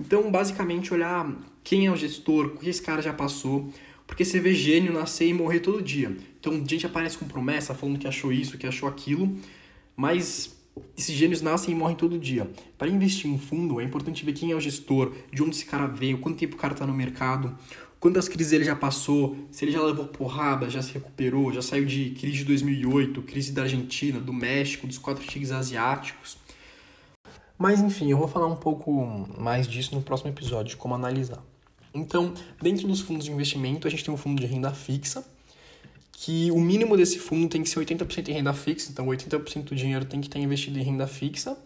Então, 0.00 0.30
basicamente, 0.30 0.92
olhar 0.92 1.32
quem 1.62 1.86
é 1.86 1.90
o 1.90 1.96
gestor, 1.96 2.46
o 2.46 2.58
que 2.58 2.68
esse 2.68 2.82
cara 2.82 3.00
já 3.00 3.12
passou, 3.12 3.72
porque 4.06 4.24
você 4.24 4.40
vê 4.40 4.52
gênio 4.52 4.92
nascer 4.92 5.28
e 5.28 5.32
morrer 5.32 5.60
todo 5.60 5.80
dia. 5.80 6.16
Então, 6.40 6.52
gente 6.66 6.84
aparece 6.84 7.16
com 7.16 7.26
promessa, 7.26 7.72
falando 7.72 7.98
que 7.98 8.08
achou 8.08 8.32
isso, 8.32 8.58
que 8.58 8.66
achou 8.66 8.88
aquilo, 8.88 9.38
mas 9.96 10.54
esses 10.96 11.14
gênios 11.14 11.40
nascem 11.40 11.74
e 11.74 11.76
morrem 11.76 11.96
todo 11.96 12.18
dia. 12.18 12.50
Para 12.76 12.88
investir 12.88 13.30
em 13.30 13.38
fundo, 13.38 13.80
é 13.80 13.84
importante 13.84 14.24
ver 14.24 14.32
quem 14.32 14.50
é 14.50 14.54
o 14.54 14.60
gestor, 14.60 15.12
de 15.32 15.42
onde 15.42 15.56
esse 15.56 15.66
cara 15.66 15.86
veio, 15.86 16.18
quanto 16.18 16.38
tempo 16.38 16.54
o 16.54 16.58
cara 16.58 16.72
está 16.72 16.86
no 16.86 16.94
mercado, 16.94 17.56
quantas 18.00 18.28
crises 18.28 18.52
ele 18.52 18.64
já 18.64 18.76
passou, 18.76 19.36
se 19.50 19.64
ele 19.64 19.72
já 19.72 19.82
levou 19.82 20.06
porrada, 20.06 20.68
já 20.68 20.82
se 20.82 20.92
recuperou, 20.92 21.52
já 21.52 21.62
saiu 21.62 21.84
de 21.84 22.10
crise 22.10 22.38
de 22.38 22.44
2008, 22.44 23.22
crise 23.22 23.52
da 23.52 23.62
Argentina, 23.62 24.20
do 24.20 24.32
México, 24.32 24.86
dos 24.86 24.98
quatro 24.98 25.24
tigres 25.24 25.52
asiáticos. 25.52 26.36
Mas 27.58 27.80
enfim, 27.80 28.10
eu 28.10 28.18
vou 28.18 28.28
falar 28.28 28.46
um 28.46 28.56
pouco 28.56 29.26
mais 29.38 29.66
disso 29.66 29.94
no 29.94 30.02
próximo 30.02 30.30
episódio, 30.30 30.70
de 30.70 30.76
como 30.76 30.94
analisar. 30.94 31.42
Então, 31.94 32.34
dentro 32.60 32.88
dos 32.88 33.00
fundos 33.00 33.24
de 33.24 33.30
investimento, 33.30 33.86
a 33.86 33.90
gente 33.90 34.04
tem 34.04 34.12
um 34.12 34.16
fundo 34.16 34.40
de 34.40 34.46
renda 34.46 34.72
fixa, 34.72 35.24
que 36.16 36.50
o 36.50 36.60
mínimo 36.60 36.96
desse 36.96 37.18
fundo 37.18 37.48
tem 37.48 37.62
que 37.62 37.68
ser 37.68 37.80
80% 37.80 38.28
em 38.28 38.32
renda 38.32 38.52
fixa, 38.52 38.90
então 38.90 39.06
80% 39.06 39.64
do 39.64 39.74
dinheiro 39.74 40.04
tem 40.04 40.20
que 40.20 40.28
estar 40.28 40.38
investido 40.38 40.78
em 40.78 40.82
renda 40.82 41.06
fixa. 41.06 41.56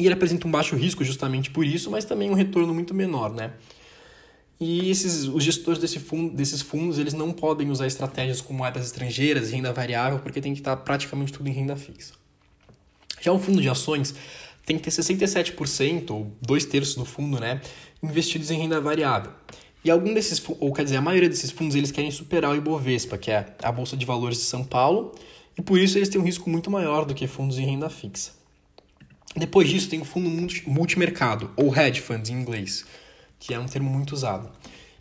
E 0.00 0.06
ele 0.06 0.14
apresenta 0.14 0.48
um 0.48 0.50
baixo 0.50 0.74
risco 0.74 1.04
justamente 1.04 1.50
por 1.50 1.66
isso, 1.66 1.90
mas 1.90 2.04
também 2.04 2.30
um 2.30 2.34
retorno 2.34 2.72
muito 2.72 2.94
menor, 2.94 3.32
né? 3.32 3.52
E 4.58 4.90
esses, 4.90 5.24
os 5.24 5.42
gestores 5.42 5.80
desse 5.80 5.98
fundo, 5.98 6.34
desses 6.34 6.62
fundos, 6.62 6.98
eles 6.98 7.12
não 7.12 7.32
podem 7.32 7.68
usar 7.70 7.86
estratégias 7.86 8.40
como 8.40 8.60
moedas 8.60 8.86
estrangeiras 8.86 9.50
e 9.50 9.56
renda 9.56 9.72
variável, 9.72 10.20
porque 10.20 10.40
tem 10.40 10.54
que 10.54 10.60
estar 10.60 10.76
praticamente 10.76 11.32
tudo 11.32 11.48
em 11.48 11.52
renda 11.52 11.76
fixa. 11.76 12.14
Já 13.20 13.32
um 13.32 13.38
fundo 13.38 13.60
de 13.60 13.68
ações 13.68 14.14
tem 14.64 14.78
que 14.78 14.84
ter 14.84 14.90
67%, 14.90 16.10
ou 16.10 16.32
dois 16.40 16.64
terços 16.64 16.94
do 16.94 17.04
fundo, 17.04 17.40
né, 17.40 17.60
investidos 18.02 18.50
em 18.50 18.58
renda 18.58 18.80
variável. 18.80 19.32
E 19.84 19.90
algum 19.90 20.14
desses, 20.14 20.42
ou 20.60 20.72
quer 20.72 20.84
dizer, 20.84 20.96
a 20.96 21.00
maioria 21.00 21.28
desses 21.28 21.50
fundos, 21.50 21.74
eles 21.74 21.90
querem 21.90 22.10
superar 22.10 22.52
o 22.52 22.56
Ibovespa, 22.56 23.18
que 23.18 23.30
é 23.30 23.54
a 23.62 23.72
Bolsa 23.72 23.96
de 23.96 24.06
Valores 24.06 24.38
de 24.38 24.44
São 24.44 24.62
Paulo, 24.62 25.12
e 25.58 25.62
por 25.62 25.78
isso 25.78 25.98
eles 25.98 26.08
têm 26.08 26.20
um 26.20 26.24
risco 26.24 26.48
muito 26.48 26.70
maior 26.70 27.04
do 27.04 27.14
que 27.14 27.26
fundos 27.26 27.58
em 27.58 27.64
renda 27.64 27.90
fixa. 27.90 28.30
Depois 29.36 29.68
disso, 29.68 29.88
tem 29.88 30.00
o 30.00 30.04
fundo 30.04 30.30
multimercado, 30.66 31.50
ou 31.56 31.76
hedge 31.76 32.00
funds 32.00 32.30
em 32.30 32.34
inglês, 32.34 32.84
que 33.40 33.52
é 33.52 33.58
um 33.58 33.66
termo 33.66 33.90
muito 33.90 34.12
usado. 34.12 34.50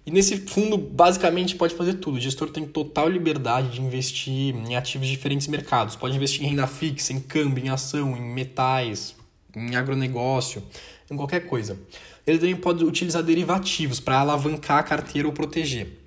E 0.04 0.10
nesse 0.10 0.38
fundo, 0.38 0.78
basicamente, 0.78 1.56
pode 1.56 1.76
fazer 1.76 1.96
tudo. 1.96 2.18
O 2.18 2.20
gestor 2.20 2.50
tem 2.50 2.66
total 2.66 3.08
liberdade 3.08 3.70
de 3.70 3.82
investir 3.82 4.56
em 4.56 4.76
ativos 4.76 5.08
de 5.08 5.14
diferentes 5.14 5.48
mercados. 5.48 5.96
Pode 5.96 6.16
investir 6.16 6.44
em 6.44 6.50
renda 6.50 6.66
fixa, 6.66 7.14
em 7.14 7.20
câmbio, 7.20 7.64
em 7.64 7.70
ação, 7.70 8.18
em 8.18 8.34
metais, 8.34 9.16
em 9.56 9.76
agronegócio, 9.76 10.64
em 11.10 11.16
qualquer 11.16 11.42
coisa. 11.48 11.80
Ele 12.26 12.38
também 12.38 12.56
pode 12.56 12.84
utilizar 12.84 13.24
derivativos 13.24 14.00
para 14.00 14.20
alavancar 14.20 14.80
a 14.80 14.84
carteira 14.84 15.28
ou 15.28 15.34
proteger. 15.34 16.00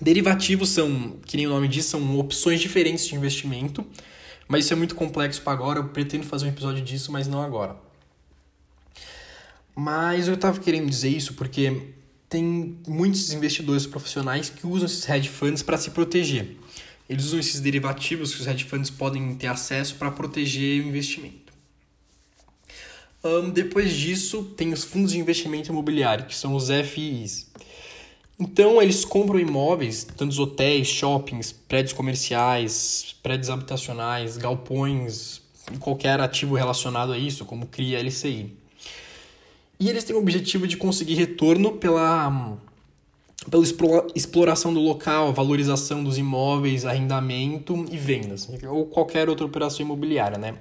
Derivativos 0.00 0.68
são, 0.70 1.16
que 1.24 1.36
nem 1.36 1.46
o 1.46 1.50
nome 1.50 1.68
diz, 1.68 1.86
são 1.86 2.18
opções 2.18 2.60
diferentes 2.60 3.06
de 3.06 3.14
investimento, 3.14 3.84
mas 4.46 4.64
isso 4.64 4.74
é 4.74 4.76
muito 4.76 4.94
complexo 4.94 5.40
para 5.42 5.52
agora. 5.52 5.78
Eu 5.80 5.88
pretendo 5.88 6.24
fazer 6.24 6.46
um 6.46 6.50
episódio 6.50 6.84
disso, 6.84 7.10
mas 7.10 7.26
não 7.26 7.42
agora. 7.42 7.76
Mas 9.74 10.28
eu 10.28 10.34
estava 10.34 10.60
querendo 10.60 10.88
dizer 10.88 11.08
isso 11.08 11.34
porque 11.34 11.94
tem 12.28 12.78
muitos 12.86 13.32
investidores 13.32 13.86
profissionais 13.86 14.50
que 14.50 14.66
usam 14.66 14.86
esses 14.86 15.08
hedge 15.08 15.28
funds 15.28 15.62
para 15.62 15.78
se 15.78 15.90
proteger. 15.90 16.56
Eles 17.08 17.26
usam 17.26 17.38
esses 17.38 17.60
derivativos 17.60 18.34
que 18.34 18.40
os 18.40 18.46
hedge 18.46 18.64
funds 18.64 18.90
podem 18.90 19.34
ter 19.34 19.46
acesso 19.46 19.94
para 19.96 20.10
proteger 20.10 20.82
o 20.82 20.88
investimento. 20.88 21.45
Um, 23.24 23.50
depois 23.50 23.92
disso, 23.92 24.44
tem 24.56 24.72
os 24.72 24.84
fundos 24.84 25.12
de 25.12 25.18
investimento 25.18 25.70
imobiliário, 25.70 26.26
que 26.26 26.34
são 26.34 26.54
os 26.54 26.68
FIIs. 26.68 27.50
Então, 28.38 28.80
eles 28.82 29.04
compram 29.04 29.38
imóveis, 29.38 30.04
tanto 30.04 30.30
os 30.30 30.38
hotéis, 30.38 30.86
shoppings, 30.86 31.52
prédios 31.52 31.94
comerciais, 31.94 33.16
prédios 33.22 33.48
habitacionais, 33.48 34.36
galpões, 34.36 35.40
qualquer 35.80 36.20
ativo 36.20 36.54
relacionado 36.54 37.12
a 37.12 37.18
isso, 37.18 37.44
como 37.44 37.66
CRIA, 37.66 38.00
LCI. 38.02 38.52
E 39.80 39.88
eles 39.88 40.04
têm 40.04 40.14
o 40.14 40.18
objetivo 40.18 40.66
de 40.66 40.76
conseguir 40.76 41.14
retorno 41.14 41.72
pela, 41.72 42.58
pela 43.50 43.64
exploração 44.14 44.72
do 44.72 44.80
local, 44.80 45.32
valorização 45.32 46.04
dos 46.04 46.16
imóveis, 46.18 46.84
arrendamento 46.84 47.84
e 47.90 47.96
vendas, 47.96 48.48
ou 48.68 48.86
qualquer 48.86 49.28
outra 49.28 49.44
operação 49.44 49.84
imobiliária, 49.84 50.38
né? 50.38 50.54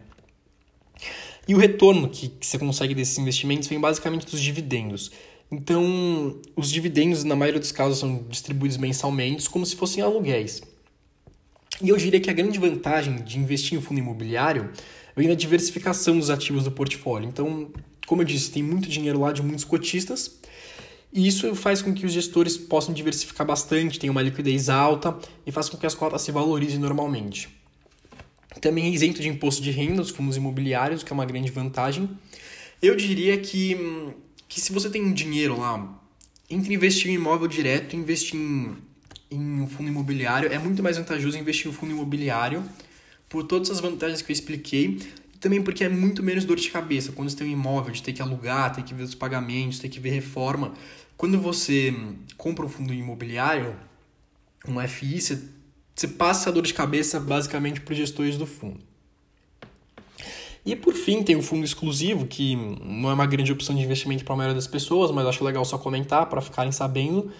E 1.47 1.53
o 1.53 1.57
retorno 1.57 2.09
que, 2.09 2.29
que 2.29 2.45
você 2.45 2.57
consegue 2.57 2.95
desses 2.95 3.17
investimentos 3.17 3.67
vem 3.67 3.79
basicamente 3.79 4.25
dos 4.25 4.41
dividendos. 4.41 5.11
Então, 5.51 6.41
os 6.55 6.71
dividendos, 6.71 7.23
na 7.23 7.35
maioria 7.35 7.59
dos 7.59 7.71
casos, 7.71 7.99
são 7.99 8.25
distribuídos 8.29 8.77
mensalmente, 8.77 9.49
como 9.49 9.65
se 9.65 9.75
fossem 9.75 10.01
aluguéis. 10.01 10.61
E 11.81 11.89
eu 11.89 11.97
diria 11.97 12.19
que 12.19 12.29
a 12.29 12.33
grande 12.33 12.57
vantagem 12.57 13.21
de 13.23 13.37
investir 13.37 13.77
em 13.77 13.81
fundo 13.81 13.99
imobiliário 13.99 14.71
vem 15.15 15.27
na 15.27 15.35
diversificação 15.35 16.17
dos 16.17 16.29
ativos 16.29 16.63
do 16.63 16.71
portfólio. 16.71 17.27
Então, 17.27 17.71
como 18.07 18.21
eu 18.21 18.25
disse, 18.25 18.51
tem 18.51 18.63
muito 18.63 18.89
dinheiro 18.89 19.19
lá 19.19 19.31
de 19.31 19.43
muitos 19.43 19.63
cotistas, 19.63 20.39
e 21.13 21.27
isso 21.27 21.55
faz 21.55 21.81
com 21.81 21.93
que 21.93 22.05
os 22.05 22.11
gestores 22.11 22.57
possam 22.57 22.93
diversificar 22.93 23.47
bastante, 23.47 23.97
tenham 23.97 24.11
uma 24.11 24.21
liquidez 24.21 24.67
alta 24.67 25.17
e 25.45 25.51
faz 25.51 25.69
com 25.69 25.77
que 25.77 25.85
as 25.85 25.95
cotas 25.95 26.21
se 26.21 26.31
valorizem 26.31 26.77
normalmente. 26.77 27.47
Também 28.61 28.85
é 28.85 28.89
isento 28.89 29.21
de 29.21 29.27
imposto 29.27 29.61
de 29.61 29.71
renda 29.71 30.01
os 30.01 30.09
fundos 30.09 30.37
imobiliários, 30.37 31.03
que 31.03 31.11
é 31.11 31.13
uma 31.13 31.25
grande 31.25 31.51
vantagem. 31.51 32.09
Eu 32.81 32.95
diria 32.95 33.37
que, 33.37 33.77
que 34.47 34.59
se 34.59 34.71
você 34.71 34.89
tem 34.89 35.13
dinheiro 35.13 35.59
lá, 35.59 36.01
entre 36.49 36.73
investir 36.73 37.11
em 37.11 37.15
imóvel 37.15 37.47
direto 37.47 37.95
e 37.95 37.99
investir 37.99 38.39
em, 38.39 38.77
em 39.31 39.61
um 39.61 39.67
fundo 39.67 39.89
imobiliário, 39.89 40.51
é 40.51 40.57
muito 40.57 40.81
mais 40.81 40.97
vantajoso 40.97 41.37
investir 41.37 41.67
em 41.67 41.69
um 41.69 41.73
fundo 41.73 41.91
imobiliário 41.91 42.63
por 43.27 43.43
todas 43.43 43.69
as 43.69 43.79
vantagens 43.79 44.21
que 44.21 44.31
eu 44.31 44.33
expliquei 44.33 44.99
também 45.45 45.61
porque 45.61 45.83
é 45.83 45.89
muito 45.89 46.23
menos 46.23 46.43
dor 46.43 46.57
de 46.57 46.71
cabeça. 46.71 47.11
Quando 47.11 47.29
você 47.29 47.37
tem 47.37 47.47
um 47.47 47.51
imóvel, 47.51 47.93
de 47.93 48.01
ter 48.01 48.13
que 48.13 48.21
alugar, 48.21 48.73
ter 48.73 48.81
que 48.81 48.95
ver 48.95 49.03
os 49.03 49.13
pagamentos, 49.13 49.77
ter 49.77 49.89
que 49.89 49.99
ver 49.99 50.09
reforma. 50.09 50.73
Quando 51.15 51.39
você 51.39 51.93
compra 52.35 52.65
um 52.65 52.69
fundo 52.69 52.91
imobiliário, 52.91 53.75
um 54.67 54.81
FI, 54.87 55.21
você, 55.21 55.43
você 55.95 56.07
passa 56.07 56.49
a 56.49 56.51
dor 56.51 56.63
de 56.63 56.73
cabeça 56.73 57.19
basicamente 57.19 57.79
para 57.79 57.93
os 57.93 57.97
gestores 57.97 58.37
do 58.37 58.45
fundo. 58.45 58.81
E 60.65 60.75
por 60.75 60.95
fim, 60.95 61.21
tem 61.21 61.35
o 61.35 61.43
fundo 61.43 61.63
exclusivo, 61.63 62.25
que 62.25 62.55
não 62.55 63.11
é 63.11 63.13
uma 63.13 63.27
grande 63.27 63.51
opção 63.51 63.75
de 63.75 63.83
investimento 63.83 64.25
para 64.25 64.33
a 64.33 64.37
maioria 64.37 64.55
das 64.55 64.65
pessoas, 64.65 65.11
mas 65.11 65.25
acho 65.27 65.43
legal 65.43 65.63
só 65.63 65.77
comentar 65.77 66.25
para 66.25 66.41
ficarem 66.41 66.71
sabendo. 66.71 67.31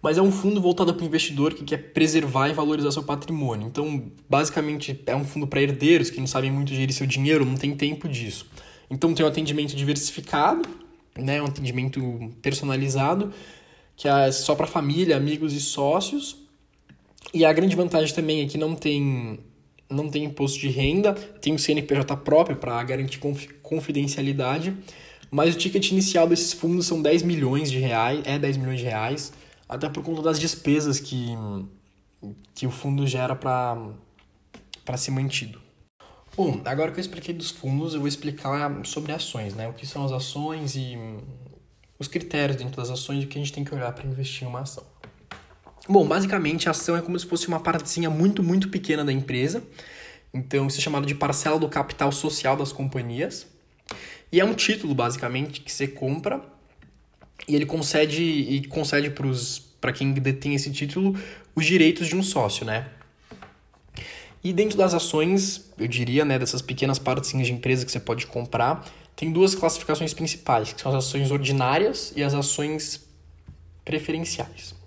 mas 0.00 0.16
é 0.16 0.22
um 0.22 0.30
fundo 0.30 0.60
voltado 0.60 0.94
para 0.94 1.02
o 1.02 1.06
investidor 1.06 1.54
que 1.54 1.64
quer 1.64 1.92
preservar 1.92 2.48
e 2.48 2.52
valorizar 2.52 2.92
seu 2.92 3.02
patrimônio. 3.02 3.66
Então, 3.66 4.04
basicamente, 4.28 5.00
é 5.06 5.16
um 5.16 5.24
fundo 5.24 5.46
para 5.46 5.60
herdeiros 5.60 6.10
que 6.10 6.20
não 6.20 6.26
sabem 6.26 6.50
muito 6.50 6.72
gerir 6.72 6.94
seu 6.94 7.06
dinheiro, 7.06 7.44
não 7.44 7.56
tem 7.56 7.74
tempo 7.74 8.08
disso. 8.08 8.46
Então, 8.90 9.12
tem 9.12 9.24
um 9.24 9.28
atendimento 9.28 9.74
diversificado, 9.74 10.68
né, 11.16 11.42
um 11.42 11.46
atendimento 11.46 12.32
personalizado, 12.40 13.32
que 13.96 14.06
é 14.06 14.30
só 14.30 14.54
para 14.54 14.66
família, 14.66 15.16
amigos 15.16 15.52
e 15.52 15.60
sócios. 15.60 16.47
E 17.32 17.44
a 17.44 17.52
grande 17.52 17.76
vantagem 17.76 18.14
também 18.14 18.40
é 18.42 18.46
que 18.46 18.56
não 18.58 18.74
tem 18.74 19.40
não 19.90 20.10
tem 20.10 20.24
imposto 20.24 20.58
de 20.58 20.68
renda, 20.68 21.14
tem 21.14 21.54
o 21.54 21.58
CNPJ 21.58 22.14
próprio 22.18 22.56
para 22.56 22.82
garantir 22.84 23.18
confidencialidade, 23.62 24.76
mas 25.30 25.54
o 25.54 25.58
ticket 25.58 25.90
inicial 25.90 26.28
desses 26.28 26.52
fundos 26.52 26.86
são 26.86 27.00
10 27.00 27.22
milhões 27.22 27.70
de 27.70 27.78
reais, 27.78 28.20
é 28.26 28.38
10 28.38 28.58
milhões 28.58 28.80
de 28.80 28.84
reais, 28.84 29.32
até 29.66 29.88
por 29.88 30.02
conta 30.02 30.20
das 30.20 30.38
despesas 30.38 31.00
que, 31.00 31.34
que 32.54 32.66
o 32.66 32.70
fundo 32.70 33.06
gera 33.06 33.34
para 33.34 34.96
ser 34.96 35.10
mantido. 35.10 35.58
Bom, 36.36 36.60
agora 36.64 36.92
que 36.92 36.98
eu 36.98 37.02
expliquei 37.02 37.34
dos 37.34 37.50
fundos, 37.50 37.94
eu 37.94 38.00
vou 38.00 38.08
explicar 38.08 38.84
sobre 38.84 39.12
ações, 39.12 39.54
né? 39.54 39.68
O 39.68 39.72
que 39.72 39.86
são 39.86 40.04
as 40.04 40.12
ações 40.12 40.76
e 40.76 40.96
os 41.98 42.06
critérios 42.06 42.56
dentro 42.56 42.76
das 42.76 42.90
ações 42.90 43.22
e 43.22 43.26
o 43.26 43.28
que 43.28 43.38
a 43.38 43.42
gente 43.42 43.52
tem 43.52 43.64
que 43.64 43.74
olhar 43.74 43.92
para 43.92 44.06
investir 44.06 44.44
em 44.44 44.46
uma 44.46 44.60
ação. 44.60 44.84
Bom, 45.88 46.06
basicamente 46.06 46.68
a 46.68 46.72
ação 46.72 46.96
é 46.96 47.00
como 47.00 47.18
se 47.18 47.24
fosse 47.24 47.48
uma 47.48 47.60
partezinha 47.60 48.10
muito, 48.10 48.42
muito 48.42 48.68
pequena 48.68 49.02
da 49.02 49.12
empresa. 49.12 49.62
Então, 50.34 50.66
isso 50.66 50.78
é 50.78 50.82
chamado 50.82 51.06
de 51.06 51.14
parcela 51.14 51.58
do 51.58 51.66
capital 51.66 52.12
social 52.12 52.56
das 52.56 52.72
companhias. 52.72 53.46
E 54.30 54.38
é 54.38 54.44
um 54.44 54.52
título, 54.52 54.94
basicamente, 54.94 55.62
que 55.62 55.72
você 55.72 55.88
compra 55.88 56.42
e 57.48 57.56
ele 57.56 57.64
concede 57.64 58.22
e 58.22 58.66
concede 58.66 59.10
para 59.80 59.90
quem 59.92 60.12
detém 60.12 60.54
esse 60.54 60.70
título 60.70 61.18
os 61.54 61.64
direitos 61.64 62.06
de 62.06 62.14
um 62.14 62.22
sócio, 62.22 62.66
né? 62.66 62.86
E 64.44 64.52
dentro 64.52 64.76
das 64.76 64.92
ações, 64.92 65.72
eu 65.78 65.88
diria, 65.88 66.24
né, 66.24 66.38
dessas 66.38 66.60
pequenas 66.60 66.98
partezinhas 66.98 67.46
de 67.46 67.52
empresa 67.54 67.84
que 67.86 67.90
você 67.90 67.98
pode 67.98 68.26
comprar, 68.26 68.86
tem 69.16 69.32
duas 69.32 69.54
classificações 69.54 70.12
principais, 70.12 70.72
que 70.72 70.80
são 70.80 70.92
as 70.92 71.06
ações 71.06 71.30
ordinárias 71.30 72.12
e 72.14 72.22
as 72.22 72.34
ações 72.34 73.08
preferenciais. 73.84 74.77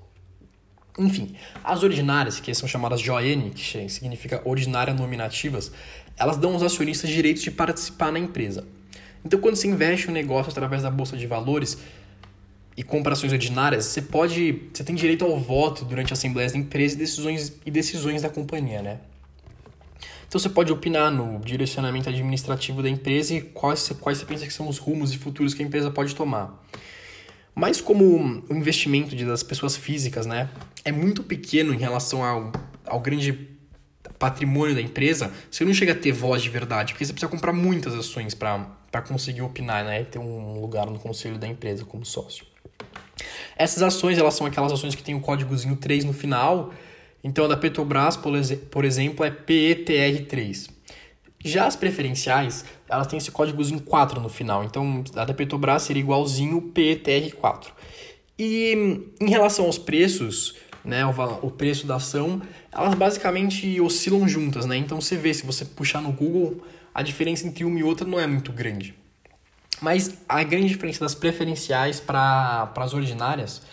Enfim, 0.97 1.35
as 1.63 1.83
ordinárias, 1.83 2.39
que 2.39 2.53
são 2.53 2.67
chamadas 2.67 2.99
JON, 2.99 3.49
que 3.53 3.89
significa 3.89 4.41
ordinária 4.43 4.93
nominativas, 4.93 5.71
elas 6.17 6.37
dão 6.37 6.53
aos 6.53 6.63
acionistas 6.63 7.09
direitos 7.09 7.41
de 7.41 7.51
participar 7.51 8.11
na 8.11 8.19
empresa. 8.19 8.65
Então, 9.23 9.39
quando 9.39 9.55
você 9.55 9.67
investe 9.67 10.09
um 10.09 10.13
negócio 10.13 10.51
através 10.51 10.83
da 10.83 10.91
bolsa 10.91 11.15
de 11.15 11.27
valores, 11.27 11.77
e 12.75 12.83
compra 12.83 13.13
ações 13.13 13.33
ordinárias, 13.33 13.85
você 13.85 14.01
pode, 14.01 14.63
você 14.73 14.83
tem 14.83 14.95
direito 14.95 15.25
ao 15.25 15.37
voto 15.39 15.83
durante 15.85 16.13
assembleias 16.13 16.53
da 16.53 16.57
empresa 16.57 16.95
e 16.95 16.97
decisões 16.97 17.53
e 17.65 17.71
decisões 17.71 18.21
da 18.21 18.29
companhia, 18.29 18.81
né? 18.81 18.99
Então 20.27 20.39
você 20.39 20.49
pode 20.49 20.71
opinar 20.71 21.11
no 21.11 21.39
direcionamento 21.39 22.07
administrativo 22.07 22.81
da 22.81 22.89
empresa 22.89 23.33
e 23.33 23.41
quais, 23.41 23.89
quais 23.99 24.17
você 24.17 24.25
pensa 24.25 24.45
que 24.45 24.53
são 24.53 24.69
os 24.69 24.77
rumos 24.77 25.13
e 25.13 25.17
futuros 25.17 25.53
que 25.53 25.61
a 25.61 25.65
empresa 25.65 25.91
pode 25.91 26.15
tomar. 26.15 26.63
Mas 27.53 27.81
como 27.81 28.43
o 28.49 28.55
investimento 28.55 29.15
das 29.25 29.43
pessoas 29.43 29.75
físicas, 29.75 30.25
né, 30.25 30.49
é 30.85 30.91
muito 30.91 31.23
pequeno 31.23 31.73
em 31.73 31.77
relação 31.77 32.23
ao, 32.23 32.51
ao 32.85 32.99
grande 32.99 33.49
patrimônio 34.17 34.75
da 34.75 34.81
empresa, 34.81 35.31
você 35.49 35.65
não 35.65 35.73
chega 35.73 35.93
a 35.93 35.95
ter 35.95 36.11
voz 36.11 36.41
de 36.41 36.49
verdade, 36.49 36.93
porque 36.93 37.03
você 37.03 37.11
precisa 37.11 37.29
comprar 37.29 37.51
muitas 37.51 37.93
ações 37.95 38.33
para 38.33 39.01
conseguir 39.07 39.41
opinar, 39.41 39.83
né, 39.83 40.01
e 40.01 40.05
ter 40.05 40.19
um 40.19 40.59
lugar 40.61 40.85
no 40.85 40.99
conselho 40.99 41.37
da 41.37 41.47
empresa 41.47 41.83
como 41.83 42.05
sócio. 42.05 42.45
Essas 43.57 43.83
ações, 43.83 44.17
elas 44.17 44.33
são 44.33 44.47
aquelas 44.47 44.71
ações 44.71 44.95
que 44.95 45.03
tem 45.03 45.15
o 45.15 45.19
códigozinho 45.19 45.75
3 45.75 46.05
no 46.05 46.13
final. 46.13 46.73
Então, 47.23 47.45
a 47.45 47.47
da 47.47 47.57
Petrobras, 47.57 48.17
por 48.17 48.85
exemplo, 48.85 49.25
é 49.25 49.29
PETR3. 49.29 50.69
Já 51.43 51.65
as 51.65 51.75
preferenciais, 51.75 52.65
elas 52.87 53.07
têm 53.07 53.17
esse 53.17 53.31
códigozinho 53.31 53.81
4 53.81 54.19
no 54.19 54.29
final. 54.29 54.63
Então, 54.63 55.03
a 55.15 55.25
da 55.25 55.33
Petrobras 55.33 55.83
seria 55.83 56.01
igualzinho 56.01 56.71
PETR4. 56.73 57.67
E 58.37 59.03
em 59.19 59.29
relação 59.29 59.65
aos 59.65 59.77
preços, 59.77 60.55
né, 60.83 61.05
o, 61.05 61.11
o 61.41 61.51
preço 61.51 61.85
da 61.85 61.95
ação, 61.95 62.41
elas 62.71 62.93
basicamente 62.95 63.79
oscilam 63.81 64.27
juntas, 64.27 64.65
né? 64.65 64.77
Então, 64.77 64.99
você 65.01 65.15
vê, 65.17 65.33
se 65.33 65.45
você 65.45 65.65
puxar 65.65 66.01
no 66.01 66.11
Google, 66.11 66.61
a 66.93 67.01
diferença 67.01 67.47
entre 67.47 67.63
uma 67.63 67.79
e 67.79 67.83
outra 67.83 68.07
não 68.07 68.19
é 68.19 68.27
muito 68.27 68.51
grande. 68.51 68.95
Mas 69.81 70.15
a 70.29 70.43
grande 70.43 70.67
diferença 70.67 70.99
das 70.99 71.15
preferenciais 71.15 71.99
para 71.99 72.71
as 72.75 72.93
ordinárias 72.93 73.63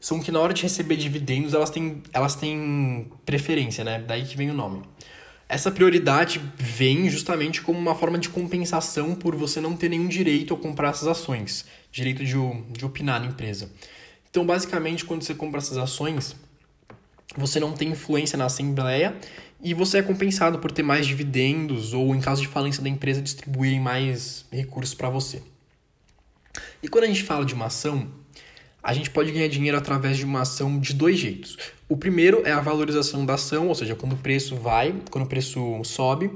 são 0.00 0.20
que 0.20 0.32
na 0.32 0.40
hora 0.40 0.52
de 0.52 0.62
receber 0.62 0.96
dividendos 0.96 1.54
elas 1.54 1.70
têm, 1.70 2.02
elas 2.12 2.34
têm 2.34 3.10
preferência, 3.24 3.84
né? 3.84 4.02
Daí 4.06 4.24
que 4.24 4.36
vem 4.36 4.50
o 4.50 4.54
nome. 4.54 4.82
Essa 5.48 5.70
prioridade 5.70 6.40
vem 6.56 7.08
justamente 7.08 7.62
como 7.62 7.78
uma 7.78 7.94
forma 7.94 8.18
de 8.18 8.28
compensação 8.28 9.14
por 9.14 9.36
você 9.36 9.60
não 9.60 9.76
ter 9.76 9.88
nenhum 9.88 10.08
direito 10.08 10.52
a 10.52 10.56
comprar 10.56 10.90
essas 10.90 11.06
ações, 11.06 11.64
direito 11.92 12.24
de, 12.24 12.34
de 12.72 12.84
opinar 12.84 13.20
na 13.20 13.26
empresa. 13.26 13.70
Então, 14.28 14.44
basicamente, 14.44 15.04
quando 15.04 15.22
você 15.22 15.34
compra 15.34 15.58
essas 15.58 15.78
ações, 15.78 16.34
você 17.36 17.60
não 17.60 17.72
tem 17.72 17.90
influência 17.90 18.36
na 18.36 18.46
assembleia 18.46 19.16
e 19.62 19.72
você 19.72 19.98
é 19.98 20.02
compensado 20.02 20.58
por 20.58 20.72
ter 20.72 20.82
mais 20.82 21.06
dividendos 21.06 21.92
ou, 21.92 22.14
em 22.14 22.20
caso 22.20 22.42
de 22.42 22.48
falência 22.48 22.82
da 22.82 22.88
empresa, 22.88 23.22
distribuírem 23.22 23.80
mais 23.80 24.44
recursos 24.50 24.94
para 24.94 25.08
você. 25.08 25.42
E 26.82 26.88
quando 26.88 27.04
a 27.04 27.08
gente 27.08 27.22
fala 27.22 27.44
de 27.44 27.54
uma 27.54 27.66
ação, 27.66 28.10
a 28.86 28.92
gente 28.92 29.10
pode 29.10 29.32
ganhar 29.32 29.48
dinheiro 29.48 29.76
através 29.76 30.16
de 30.16 30.24
uma 30.24 30.42
ação 30.42 30.78
de 30.78 30.94
dois 30.94 31.18
jeitos. 31.18 31.58
O 31.88 31.96
primeiro 31.96 32.42
é 32.46 32.52
a 32.52 32.60
valorização 32.60 33.26
da 33.26 33.34
ação, 33.34 33.66
ou 33.66 33.74
seja, 33.74 33.96
quando 33.96 34.12
o 34.12 34.16
preço 34.16 34.54
vai, 34.54 34.94
quando 35.10 35.24
o 35.24 35.28
preço 35.28 35.82
sobe. 35.82 36.30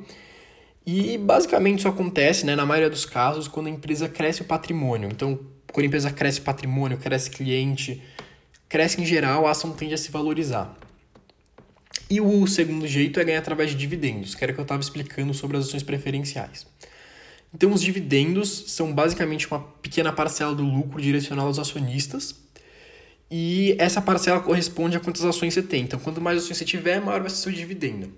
E 0.84 1.16
basicamente 1.16 1.78
isso 1.78 1.86
acontece, 1.86 2.44
né, 2.44 2.56
na 2.56 2.66
maioria 2.66 2.90
dos 2.90 3.06
casos, 3.06 3.46
quando 3.46 3.68
a 3.68 3.70
empresa 3.70 4.08
cresce 4.08 4.42
o 4.42 4.44
patrimônio. 4.44 5.08
Então, 5.12 5.38
quando 5.72 5.84
a 5.84 5.86
empresa 5.86 6.10
cresce 6.10 6.40
patrimônio, 6.40 6.98
cresce 6.98 7.30
cliente, 7.30 8.02
cresce 8.68 9.00
em 9.00 9.06
geral, 9.06 9.46
a 9.46 9.52
ação 9.52 9.70
tende 9.70 9.94
a 9.94 9.98
se 9.98 10.10
valorizar. 10.10 10.76
E 12.10 12.20
o 12.20 12.44
segundo 12.48 12.84
jeito 12.84 13.20
é 13.20 13.24
ganhar 13.24 13.38
através 13.38 13.70
de 13.70 13.76
dividendos, 13.76 14.34
que 14.34 14.42
era 14.42 14.50
o 14.50 14.54
que 14.56 14.60
eu 14.60 14.64
estava 14.64 14.82
explicando 14.82 15.32
sobre 15.32 15.56
as 15.56 15.68
ações 15.68 15.84
preferenciais. 15.84 16.66
Então, 17.54 17.72
os 17.72 17.82
dividendos 17.82 18.64
são 18.68 18.92
basicamente 18.92 19.46
uma 19.48 19.60
pequena 19.60 20.12
parcela 20.12 20.54
do 20.54 20.62
lucro 20.62 21.00
direcional 21.00 21.46
aos 21.46 21.58
acionistas. 21.58 22.36
E 23.30 23.76
essa 23.78 24.00
parcela 24.00 24.40
corresponde 24.40 24.96
a 24.96 25.00
quantas 25.00 25.24
ações 25.24 25.54
você 25.54 25.62
tem. 25.62 25.82
Então, 25.82 25.98
quanto 25.98 26.20
mais 26.20 26.42
ações 26.42 26.58
você 26.58 26.64
tiver, 26.64 27.00
maior 27.00 27.20
vai 27.20 27.30
ser 27.30 27.36
seu 27.36 27.52
dividendo. 27.52 28.12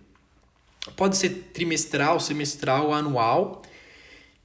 Pode 0.97 1.17
ser 1.17 1.51
trimestral, 1.53 2.19
semestral, 2.19 2.93
anual. 2.93 3.63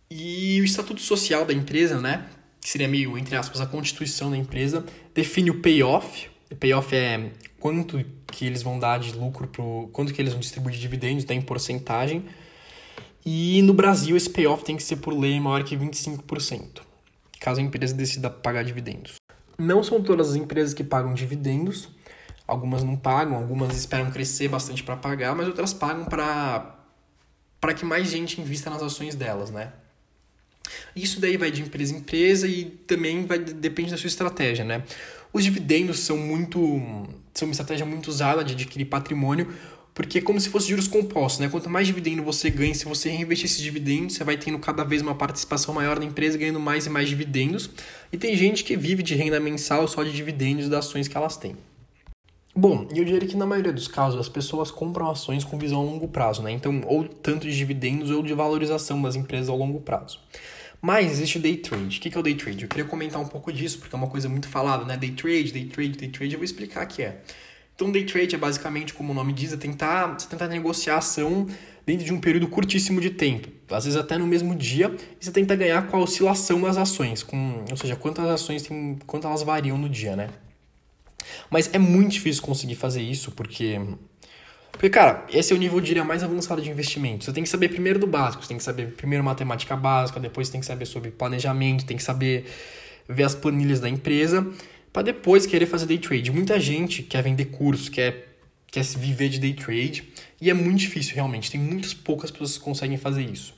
E 0.09 0.59
o 0.61 0.63
estatuto 0.63 1.01
social 1.01 1.45
da 1.45 1.53
empresa, 1.53 1.99
né, 1.99 2.25
que 2.61 2.69
seria 2.69 2.87
meio, 2.87 3.17
entre 3.17 3.35
aspas, 3.35 3.59
a 3.59 3.65
constituição 3.65 4.29
da 4.29 4.37
empresa, 4.37 4.85
define 5.13 5.51
o 5.51 5.61
payoff. 5.61 6.29
O 6.49 6.55
payoff 6.55 6.95
é 6.95 7.31
quanto 7.59 8.03
que 8.27 8.45
eles 8.45 8.61
vão 8.61 8.79
dar 8.79 8.99
de 8.99 9.13
lucro 9.13 9.47
pro 9.47 9.89
quanto 9.91 10.13
que 10.13 10.21
eles 10.21 10.31
vão 10.33 10.39
distribuir 10.39 10.75
de 10.75 10.81
dividendos, 10.81 11.25
né, 11.25 11.35
em 11.35 11.41
porcentagem. 11.41 12.25
E 13.29 13.61
no 13.61 13.73
Brasil 13.73 14.15
esse 14.15 14.29
payoff 14.29 14.63
tem 14.63 14.77
que 14.77 14.83
ser 14.83 14.95
por 14.95 15.13
lei 15.13 15.37
maior 15.37 15.61
que 15.61 15.75
25%, 15.75 16.79
caso 17.41 17.59
a 17.59 17.63
empresa 17.63 17.93
decida 17.93 18.29
pagar 18.29 18.63
dividendos. 18.63 19.15
Não 19.57 19.83
são 19.83 20.01
todas 20.01 20.29
as 20.29 20.35
empresas 20.37 20.73
que 20.73 20.81
pagam 20.81 21.13
dividendos, 21.13 21.89
algumas 22.47 22.83
não 22.83 22.95
pagam, 22.95 23.35
algumas 23.35 23.75
esperam 23.75 24.09
crescer 24.11 24.47
bastante 24.47 24.81
para 24.81 24.95
pagar, 24.95 25.35
mas 25.35 25.45
outras 25.45 25.73
pagam 25.73 26.05
para 26.05 27.73
que 27.75 27.83
mais 27.83 28.09
gente 28.09 28.39
invista 28.39 28.69
nas 28.69 28.81
ações 28.81 29.13
delas, 29.13 29.51
né? 29.51 29.73
Isso 30.95 31.19
daí 31.19 31.35
vai 31.35 31.51
de 31.51 31.61
empresa 31.61 31.93
em 31.93 31.97
empresa 31.97 32.47
e 32.47 32.63
também 32.63 33.25
vai 33.25 33.39
depende 33.39 33.91
da 33.91 33.97
sua 33.97 34.07
estratégia, 34.07 34.63
né? 34.63 34.83
Os 35.33 35.43
dividendos 35.43 35.99
são 35.99 36.15
muito 36.15 36.57
são 37.33 37.49
uma 37.49 37.51
estratégia 37.51 37.85
muito 37.85 38.07
usada 38.07 38.41
de 38.41 38.53
adquirir 38.53 38.85
patrimônio, 38.85 39.53
porque 39.97 40.19
é 40.19 40.21
como 40.21 40.39
se 40.39 40.49
fosse 40.49 40.69
juros 40.69 40.87
compostos, 40.87 41.39
né? 41.39 41.49
Quanto 41.49 41.71
mais 41.71 41.87
dividendo 41.87 42.21
você 42.21 42.51
ganha, 42.51 42.71
se 42.75 42.85
você 42.85 43.09
reinvestir 43.09 43.45
esses 43.45 43.59
dividendos, 43.59 44.13
você 44.13 44.23
vai 44.23 44.37
tendo 44.37 44.59
cada 44.59 44.83
vez 44.83 45.01
uma 45.01 45.15
participação 45.15 45.73
maior 45.73 45.97
na 45.97 46.05
empresa, 46.05 46.37
ganhando 46.37 46.59
mais 46.59 46.85
e 46.85 46.89
mais 46.91 47.09
dividendos. 47.09 47.67
E 48.13 48.15
tem 48.15 48.37
gente 48.37 48.63
que 48.63 48.77
vive 48.77 49.01
de 49.01 49.15
renda 49.15 49.39
mensal 49.39 49.87
só 49.87 50.03
de 50.03 50.13
dividendos 50.13 50.69
das 50.69 50.85
ações 50.85 51.07
que 51.07 51.17
elas 51.17 51.35
têm. 51.35 51.57
Bom, 52.55 52.87
eu 52.93 53.03
diria 53.03 53.27
que 53.27 53.35
na 53.35 53.47
maioria 53.47 53.73
dos 53.73 53.87
casos 53.87 54.19
as 54.19 54.29
pessoas 54.29 54.69
compram 54.69 55.09
ações 55.09 55.43
com 55.43 55.57
visão 55.57 55.79
a 55.79 55.83
longo 55.83 56.07
prazo, 56.07 56.43
né? 56.43 56.51
Então, 56.51 56.79
ou 56.85 57.03
tanto 57.03 57.47
de 57.47 57.57
dividendos 57.57 58.11
ou 58.11 58.21
de 58.21 58.35
valorização 58.35 59.01
das 59.01 59.15
empresas 59.15 59.49
ao 59.49 59.57
longo 59.57 59.81
prazo. 59.81 60.19
Mas 60.79 61.13
existe 61.13 61.39
o 61.39 61.41
day 61.41 61.57
trade. 61.57 61.97
O 61.97 62.01
que 62.01 62.15
é 62.15 62.19
o 62.19 62.21
day 62.21 62.35
trade? 62.35 62.61
Eu 62.61 62.69
queria 62.69 62.85
comentar 62.85 63.19
um 63.19 63.27
pouco 63.27 63.51
disso, 63.51 63.79
porque 63.79 63.95
é 63.95 63.97
uma 63.97 64.09
coisa 64.09 64.29
muito 64.29 64.47
falada, 64.47 64.85
né? 64.85 64.95
Day 64.95 65.09
trade, 65.09 65.51
day 65.51 65.65
trade, 65.65 65.97
day 65.97 66.09
trade. 66.09 66.33
Eu 66.33 66.37
vou 66.37 66.45
explicar 66.45 66.85
o 66.85 66.87
que 66.87 67.01
é. 67.01 67.19
Então, 67.77 67.91
day 67.91 68.03
trade 68.05 68.33
é 68.33 68.39
basicamente, 68.39 68.91
como 68.91 69.11
o 69.11 69.13
nome 69.13 69.31
diz, 69.31 69.53
é 69.53 69.55
tentar, 69.55 70.07
você 70.17 70.27
tentar 70.27 70.47
negociar 70.47 70.95
a 70.95 70.97
ação 70.97 71.45
dentro 71.85 72.03
de 72.03 72.11
um 72.11 72.19
período 72.19 72.47
curtíssimo 72.47 72.99
de 72.99 73.11
tempo. 73.11 73.49
Às 73.69 73.85
vezes 73.85 73.99
até 73.99 74.17
no 74.17 74.25
mesmo 74.25 74.55
dia. 74.55 74.91
E 75.21 75.23
você 75.23 75.31
tenta 75.31 75.55
ganhar 75.55 75.85
com 75.85 75.95
a 75.95 75.99
oscilação 75.99 76.61
das 76.61 76.75
ações. 76.75 77.21
Com, 77.21 77.63
ou 77.69 77.77
seja, 77.77 77.95
quantas 77.95 78.25
ações 78.25 78.63
tem, 78.63 78.97
quanto 79.05 79.27
elas 79.27 79.43
variam 79.43 79.77
no 79.77 79.87
dia, 79.87 80.15
né? 80.15 80.29
Mas 81.51 81.69
é 81.71 81.77
muito 81.77 82.13
difícil 82.13 82.41
conseguir 82.41 82.73
fazer 82.73 83.03
isso, 83.03 83.31
porque. 83.31 83.79
Porque, 84.71 84.89
cara, 84.89 85.23
esse 85.31 85.53
é 85.53 85.55
o 85.55 85.59
nível, 85.59 85.77
eu 85.77 85.83
diria, 85.83 86.03
mais 86.03 86.23
avançado 86.23 86.63
de 86.63 86.71
investimento. 86.71 87.25
Você 87.25 87.31
tem 87.31 87.43
que 87.43 87.49
saber 87.49 87.69
primeiro 87.69 87.99
do 87.99 88.07
básico, 88.07 88.41
você 88.41 88.49
tem 88.49 88.57
que 88.57 88.63
saber 88.63 88.93
primeiro 88.93 89.23
matemática 89.23 89.75
básica, 89.75 90.19
depois 90.19 90.49
tem 90.49 90.59
que 90.59 90.65
saber 90.65 90.85
sobre 90.87 91.11
planejamento, 91.11 91.85
tem 91.85 91.97
que 91.97 92.03
saber 92.03 92.45
ver 93.07 93.23
as 93.23 93.35
planilhas 93.35 93.79
da 93.79 93.87
empresa, 93.87 94.45
para 94.97 95.03
depois 95.03 95.45
querer 95.45 95.67
fazer 95.67 95.85
day 95.85 95.99
trade. 95.99 96.31
Muita 96.31 96.59
gente 96.59 97.03
quer 97.03 97.21
vender 97.21 97.45
cursos, 97.45 97.87
quer, 97.87 98.35
quer 98.65 98.83
se 98.83 98.97
viver 98.97 99.29
de 99.29 99.37
day 99.37 99.53
trade, 99.53 100.11
e 100.41 100.49
é 100.49 100.55
muito 100.55 100.79
difícil, 100.79 101.13
realmente. 101.13 101.51
Tem 101.51 101.61
muitas 101.61 101.93
poucas 101.93 102.31
pessoas 102.31 102.57
que 102.57 102.63
conseguem 102.63 102.97
fazer 102.97 103.21
isso. 103.21 103.53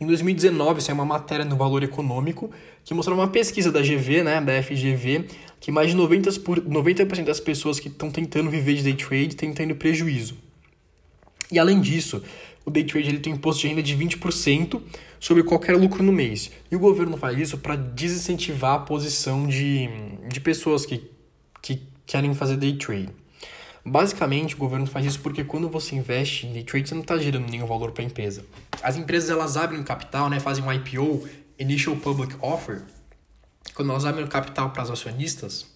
Em 0.00 0.06
2019, 0.06 0.80
saiu 0.80 0.94
uma 0.94 1.04
matéria 1.04 1.44
no 1.44 1.56
Valor 1.56 1.82
Econômico 1.82 2.50
que 2.86 2.94
mostrou 2.94 3.18
uma 3.18 3.28
pesquisa 3.28 3.70
da 3.70 3.82
GV, 3.82 4.24
né, 4.24 4.40
da 4.40 4.62
FGV, 4.62 5.26
que 5.60 5.70
mais 5.70 5.90
de 5.90 5.96
90%, 5.98 6.42
por, 6.42 6.64
90 6.66 7.04
das 7.22 7.38
pessoas 7.38 7.78
que 7.78 7.88
estão 7.88 8.10
tentando 8.10 8.48
viver 8.48 8.76
de 8.76 8.82
day 8.82 8.94
trade 8.94 9.28
estão 9.28 9.52
tendo 9.52 9.74
prejuízo. 9.74 10.38
E 11.52 11.58
além 11.58 11.82
disso, 11.82 12.22
o 12.64 12.70
day 12.70 12.84
trade 12.84 13.08
ele 13.08 13.18
tem 13.18 13.32
um 13.32 13.36
imposto 13.36 13.62
de 13.62 13.68
renda 13.68 13.82
de 13.82 13.96
20% 13.96 14.80
sobre 15.20 15.42
qualquer 15.42 15.76
lucro 15.76 16.02
no 16.02 16.12
mês. 16.12 16.50
E 16.70 16.76
o 16.76 16.78
governo 16.78 17.16
faz 17.16 17.38
isso 17.38 17.58
para 17.58 17.76
desincentivar 17.76 18.74
a 18.74 18.78
posição 18.78 19.46
de, 19.46 19.88
de 20.28 20.40
pessoas 20.40 20.86
que, 20.86 21.10
que 21.60 21.82
querem 22.06 22.34
fazer 22.34 22.56
day 22.56 22.76
trade. 22.76 23.10
Basicamente, 23.84 24.54
o 24.54 24.58
governo 24.58 24.86
faz 24.86 25.04
isso 25.04 25.20
porque 25.20 25.44
quando 25.44 25.68
você 25.68 25.94
investe 25.94 26.46
em 26.46 26.52
day 26.54 26.64
trade, 26.64 26.88
você 26.88 26.94
não 26.94 27.02
está 27.02 27.18
gerando 27.18 27.50
nenhum 27.50 27.66
valor 27.66 27.92
para 27.92 28.02
a 28.02 28.06
empresa. 28.06 28.46
As 28.82 28.96
empresas 28.96 29.28
elas 29.28 29.58
abrem 29.58 29.82
capital, 29.82 30.30
né, 30.30 30.40
fazem 30.40 30.64
um 30.64 30.72
IPO, 30.72 31.28
Initial 31.58 31.94
Public 31.96 32.34
Offer, 32.40 32.82
quando 33.74 33.90
elas 33.90 34.06
abrem 34.06 34.24
o 34.24 34.28
capital 34.28 34.70
para 34.70 34.84
os 34.84 34.90
acionistas, 34.90 35.66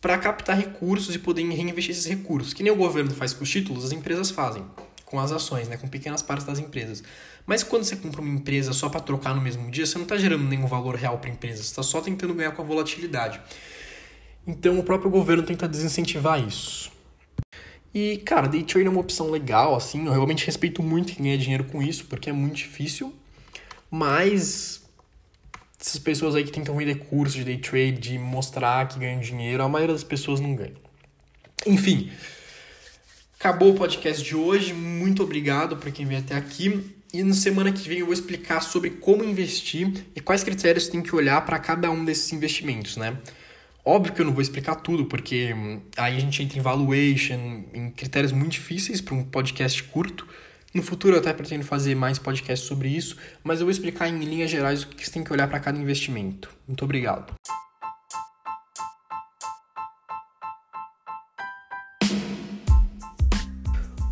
para 0.00 0.16
captar 0.16 0.56
recursos 0.56 1.12
e 1.12 1.18
poderem 1.18 1.52
reinvestir 1.52 1.90
esses 1.90 2.06
recursos. 2.06 2.54
Que 2.54 2.62
nem 2.62 2.70
o 2.70 2.76
governo 2.76 3.10
faz 3.10 3.32
com 3.32 3.42
os 3.42 3.50
títulos, 3.50 3.84
as 3.84 3.90
empresas 3.90 4.30
fazem 4.30 4.64
com 5.08 5.18
as 5.18 5.32
ações, 5.32 5.68
né, 5.68 5.76
com 5.76 5.88
pequenas 5.88 6.22
partes 6.22 6.46
das 6.46 6.58
empresas. 6.58 7.02
Mas 7.46 7.62
quando 7.62 7.84
você 7.84 7.96
compra 7.96 8.20
uma 8.20 8.34
empresa 8.34 8.72
só 8.72 8.88
para 8.88 9.00
trocar 9.00 9.34
no 9.34 9.40
mesmo 9.40 9.70
dia, 9.70 9.86
você 9.86 9.96
não 9.96 10.04
está 10.04 10.16
gerando 10.16 10.44
nenhum 10.44 10.66
valor 10.66 10.94
real 10.94 11.18
para 11.18 11.30
a 11.30 11.32
empresa, 11.32 11.62
você 11.62 11.70
está 11.70 11.82
só 11.82 12.00
tentando 12.00 12.34
ganhar 12.34 12.52
com 12.52 12.62
a 12.62 12.64
volatilidade. 12.64 13.40
Então 14.46 14.78
o 14.78 14.82
próprio 14.82 15.10
governo 15.10 15.42
tenta 15.42 15.66
desincentivar 15.66 16.40
isso. 16.46 16.92
E, 17.94 18.18
cara, 18.18 18.46
day 18.46 18.62
trade 18.62 18.86
é 18.86 18.90
uma 18.90 19.00
opção 19.00 19.30
legal, 19.30 19.74
assim, 19.74 20.06
eu 20.06 20.12
realmente 20.12 20.44
respeito 20.44 20.82
muito 20.82 21.14
quem 21.14 21.24
ganha 21.24 21.38
dinheiro 21.38 21.64
com 21.64 21.82
isso, 21.82 22.04
porque 22.04 22.28
é 22.28 22.32
muito 22.32 22.56
difícil, 22.56 23.14
mas 23.90 24.86
essas 25.80 25.98
pessoas 25.98 26.34
aí 26.34 26.44
que 26.44 26.52
tentam 26.52 26.76
vender 26.76 26.96
cursos 26.96 27.34
de 27.34 27.44
day 27.44 27.56
trade, 27.56 27.92
de 27.92 28.18
mostrar 28.18 28.86
que 28.88 28.98
ganham 28.98 29.20
dinheiro, 29.20 29.62
a 29.62 29.68
maioria 29.68 29.94
das 29.94 30.04
pessoas 30.04 30.38
não 30.38 30.54
ganha. 30.54 30.74
Enfim, 31.66 32.10
acabou 33.38 33.70
o 33.70 33.74
podcast 33.74 34.22
de 34.22 34.34
hoje, 34.34 34.74
muito 34.74 35.22
obrigado 35.22 35.76
para 35.76 35.92
quem 35.92 36.04
veio 36.04 36.20
até 36.20 36.34
aqui. 36.34 36.94
E 37.14 37.22
na 37.22 37.34
semana 37.34 37.72
que 37.72 37.88
vem 37.88 38.00
eu 38.00 38.06
vou 38.06 38.12
explicar 38.12 38.60
sobre 38.60 38.90
como 38.90 39.24
investir 39.24 40.04
e 40.14 40.20
quais 40.20 40.42
critérios 40.42 40.88
tem 40.88 41.00
que 41.00 41.14
olhar 41.14 41.40
para 41.46 41.58
cada 41.58 41.90
um 41.90 42.04
desses 42.04 42.32
investimentos, 42.32 42.96
né? 42.96 43.16
Óbvio 43.84 44.12
que 44.12 44.20
eu 44.20 44.26
não 44.26 44.34
vou 44.34 44.42
explicar 44.42 44.74
tudo, 44.74 45.06
porque 45.06 45.54
hum, 45.54 45.80
aí 45.96 46.16
a 46.16 46.20
gente 46.20 46.42
entra 46.42 46.58
em 46.58 46.60
valuation, 46.60 47.64
em 47.72 47.90
critérios 47.90 48.32
muito 48.32 48.52
difíceis 48.52 49.00
para 49.00 49.14
um 49.14 49.24
podcast 49.24 49.82
curto. 49.84 50.28
No 50.74 50.82
futuro 50.82 51.14
eu 51.14 51.20
até 51.20 51.32
pretendo 51.32 51.64
fazer 51.64 51.94
mais 51.94 52.18
podcasts 52.18 52.68
sobre 52.68 52.88
isso, 52.88 53.16
mas 53.42 53.60
eu 53.60 53.66
vou 53.66 53.70
explicar 53.70 54.08
em 54.08 54.18
linhas 54.18 54.50
gerais 54.50 54.82
o 54.82 54.88
que 54.88 55.06
você 55.06 55.12
tem 55.12 55.24
que 55.24 55.32
olhar 55.32 55.48
para 55.48 55.60
cada 55.60 55.78
investimento. 55.78 56.50
Muito 56.66 56.84
obrigado. 56.84 57.32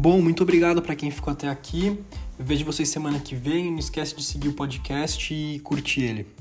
Bom, 0.09 0.23
muito 0.23 0.45
obrigado 0.45 0.81
para 0.81 0.95
quem 0.95 1.11
ficou 1.11 1.33
até 1.33 1.49
aqui. 1.49 1.99
Vejo 2.38 2.64
vocês 2.64 2.88
semana 2.88 3.19
que 3.19 3.35
vem. 3.35 3.73
Não 3.73 3.81
esquece 3.81 4.14
de 4.14 4.23
seguir 4.23 4.47
o 4.47 4.53
podcast 4.53 5.35
e 5.35 5.59
curtir 5.59 6.03
ele. 6.03 6.36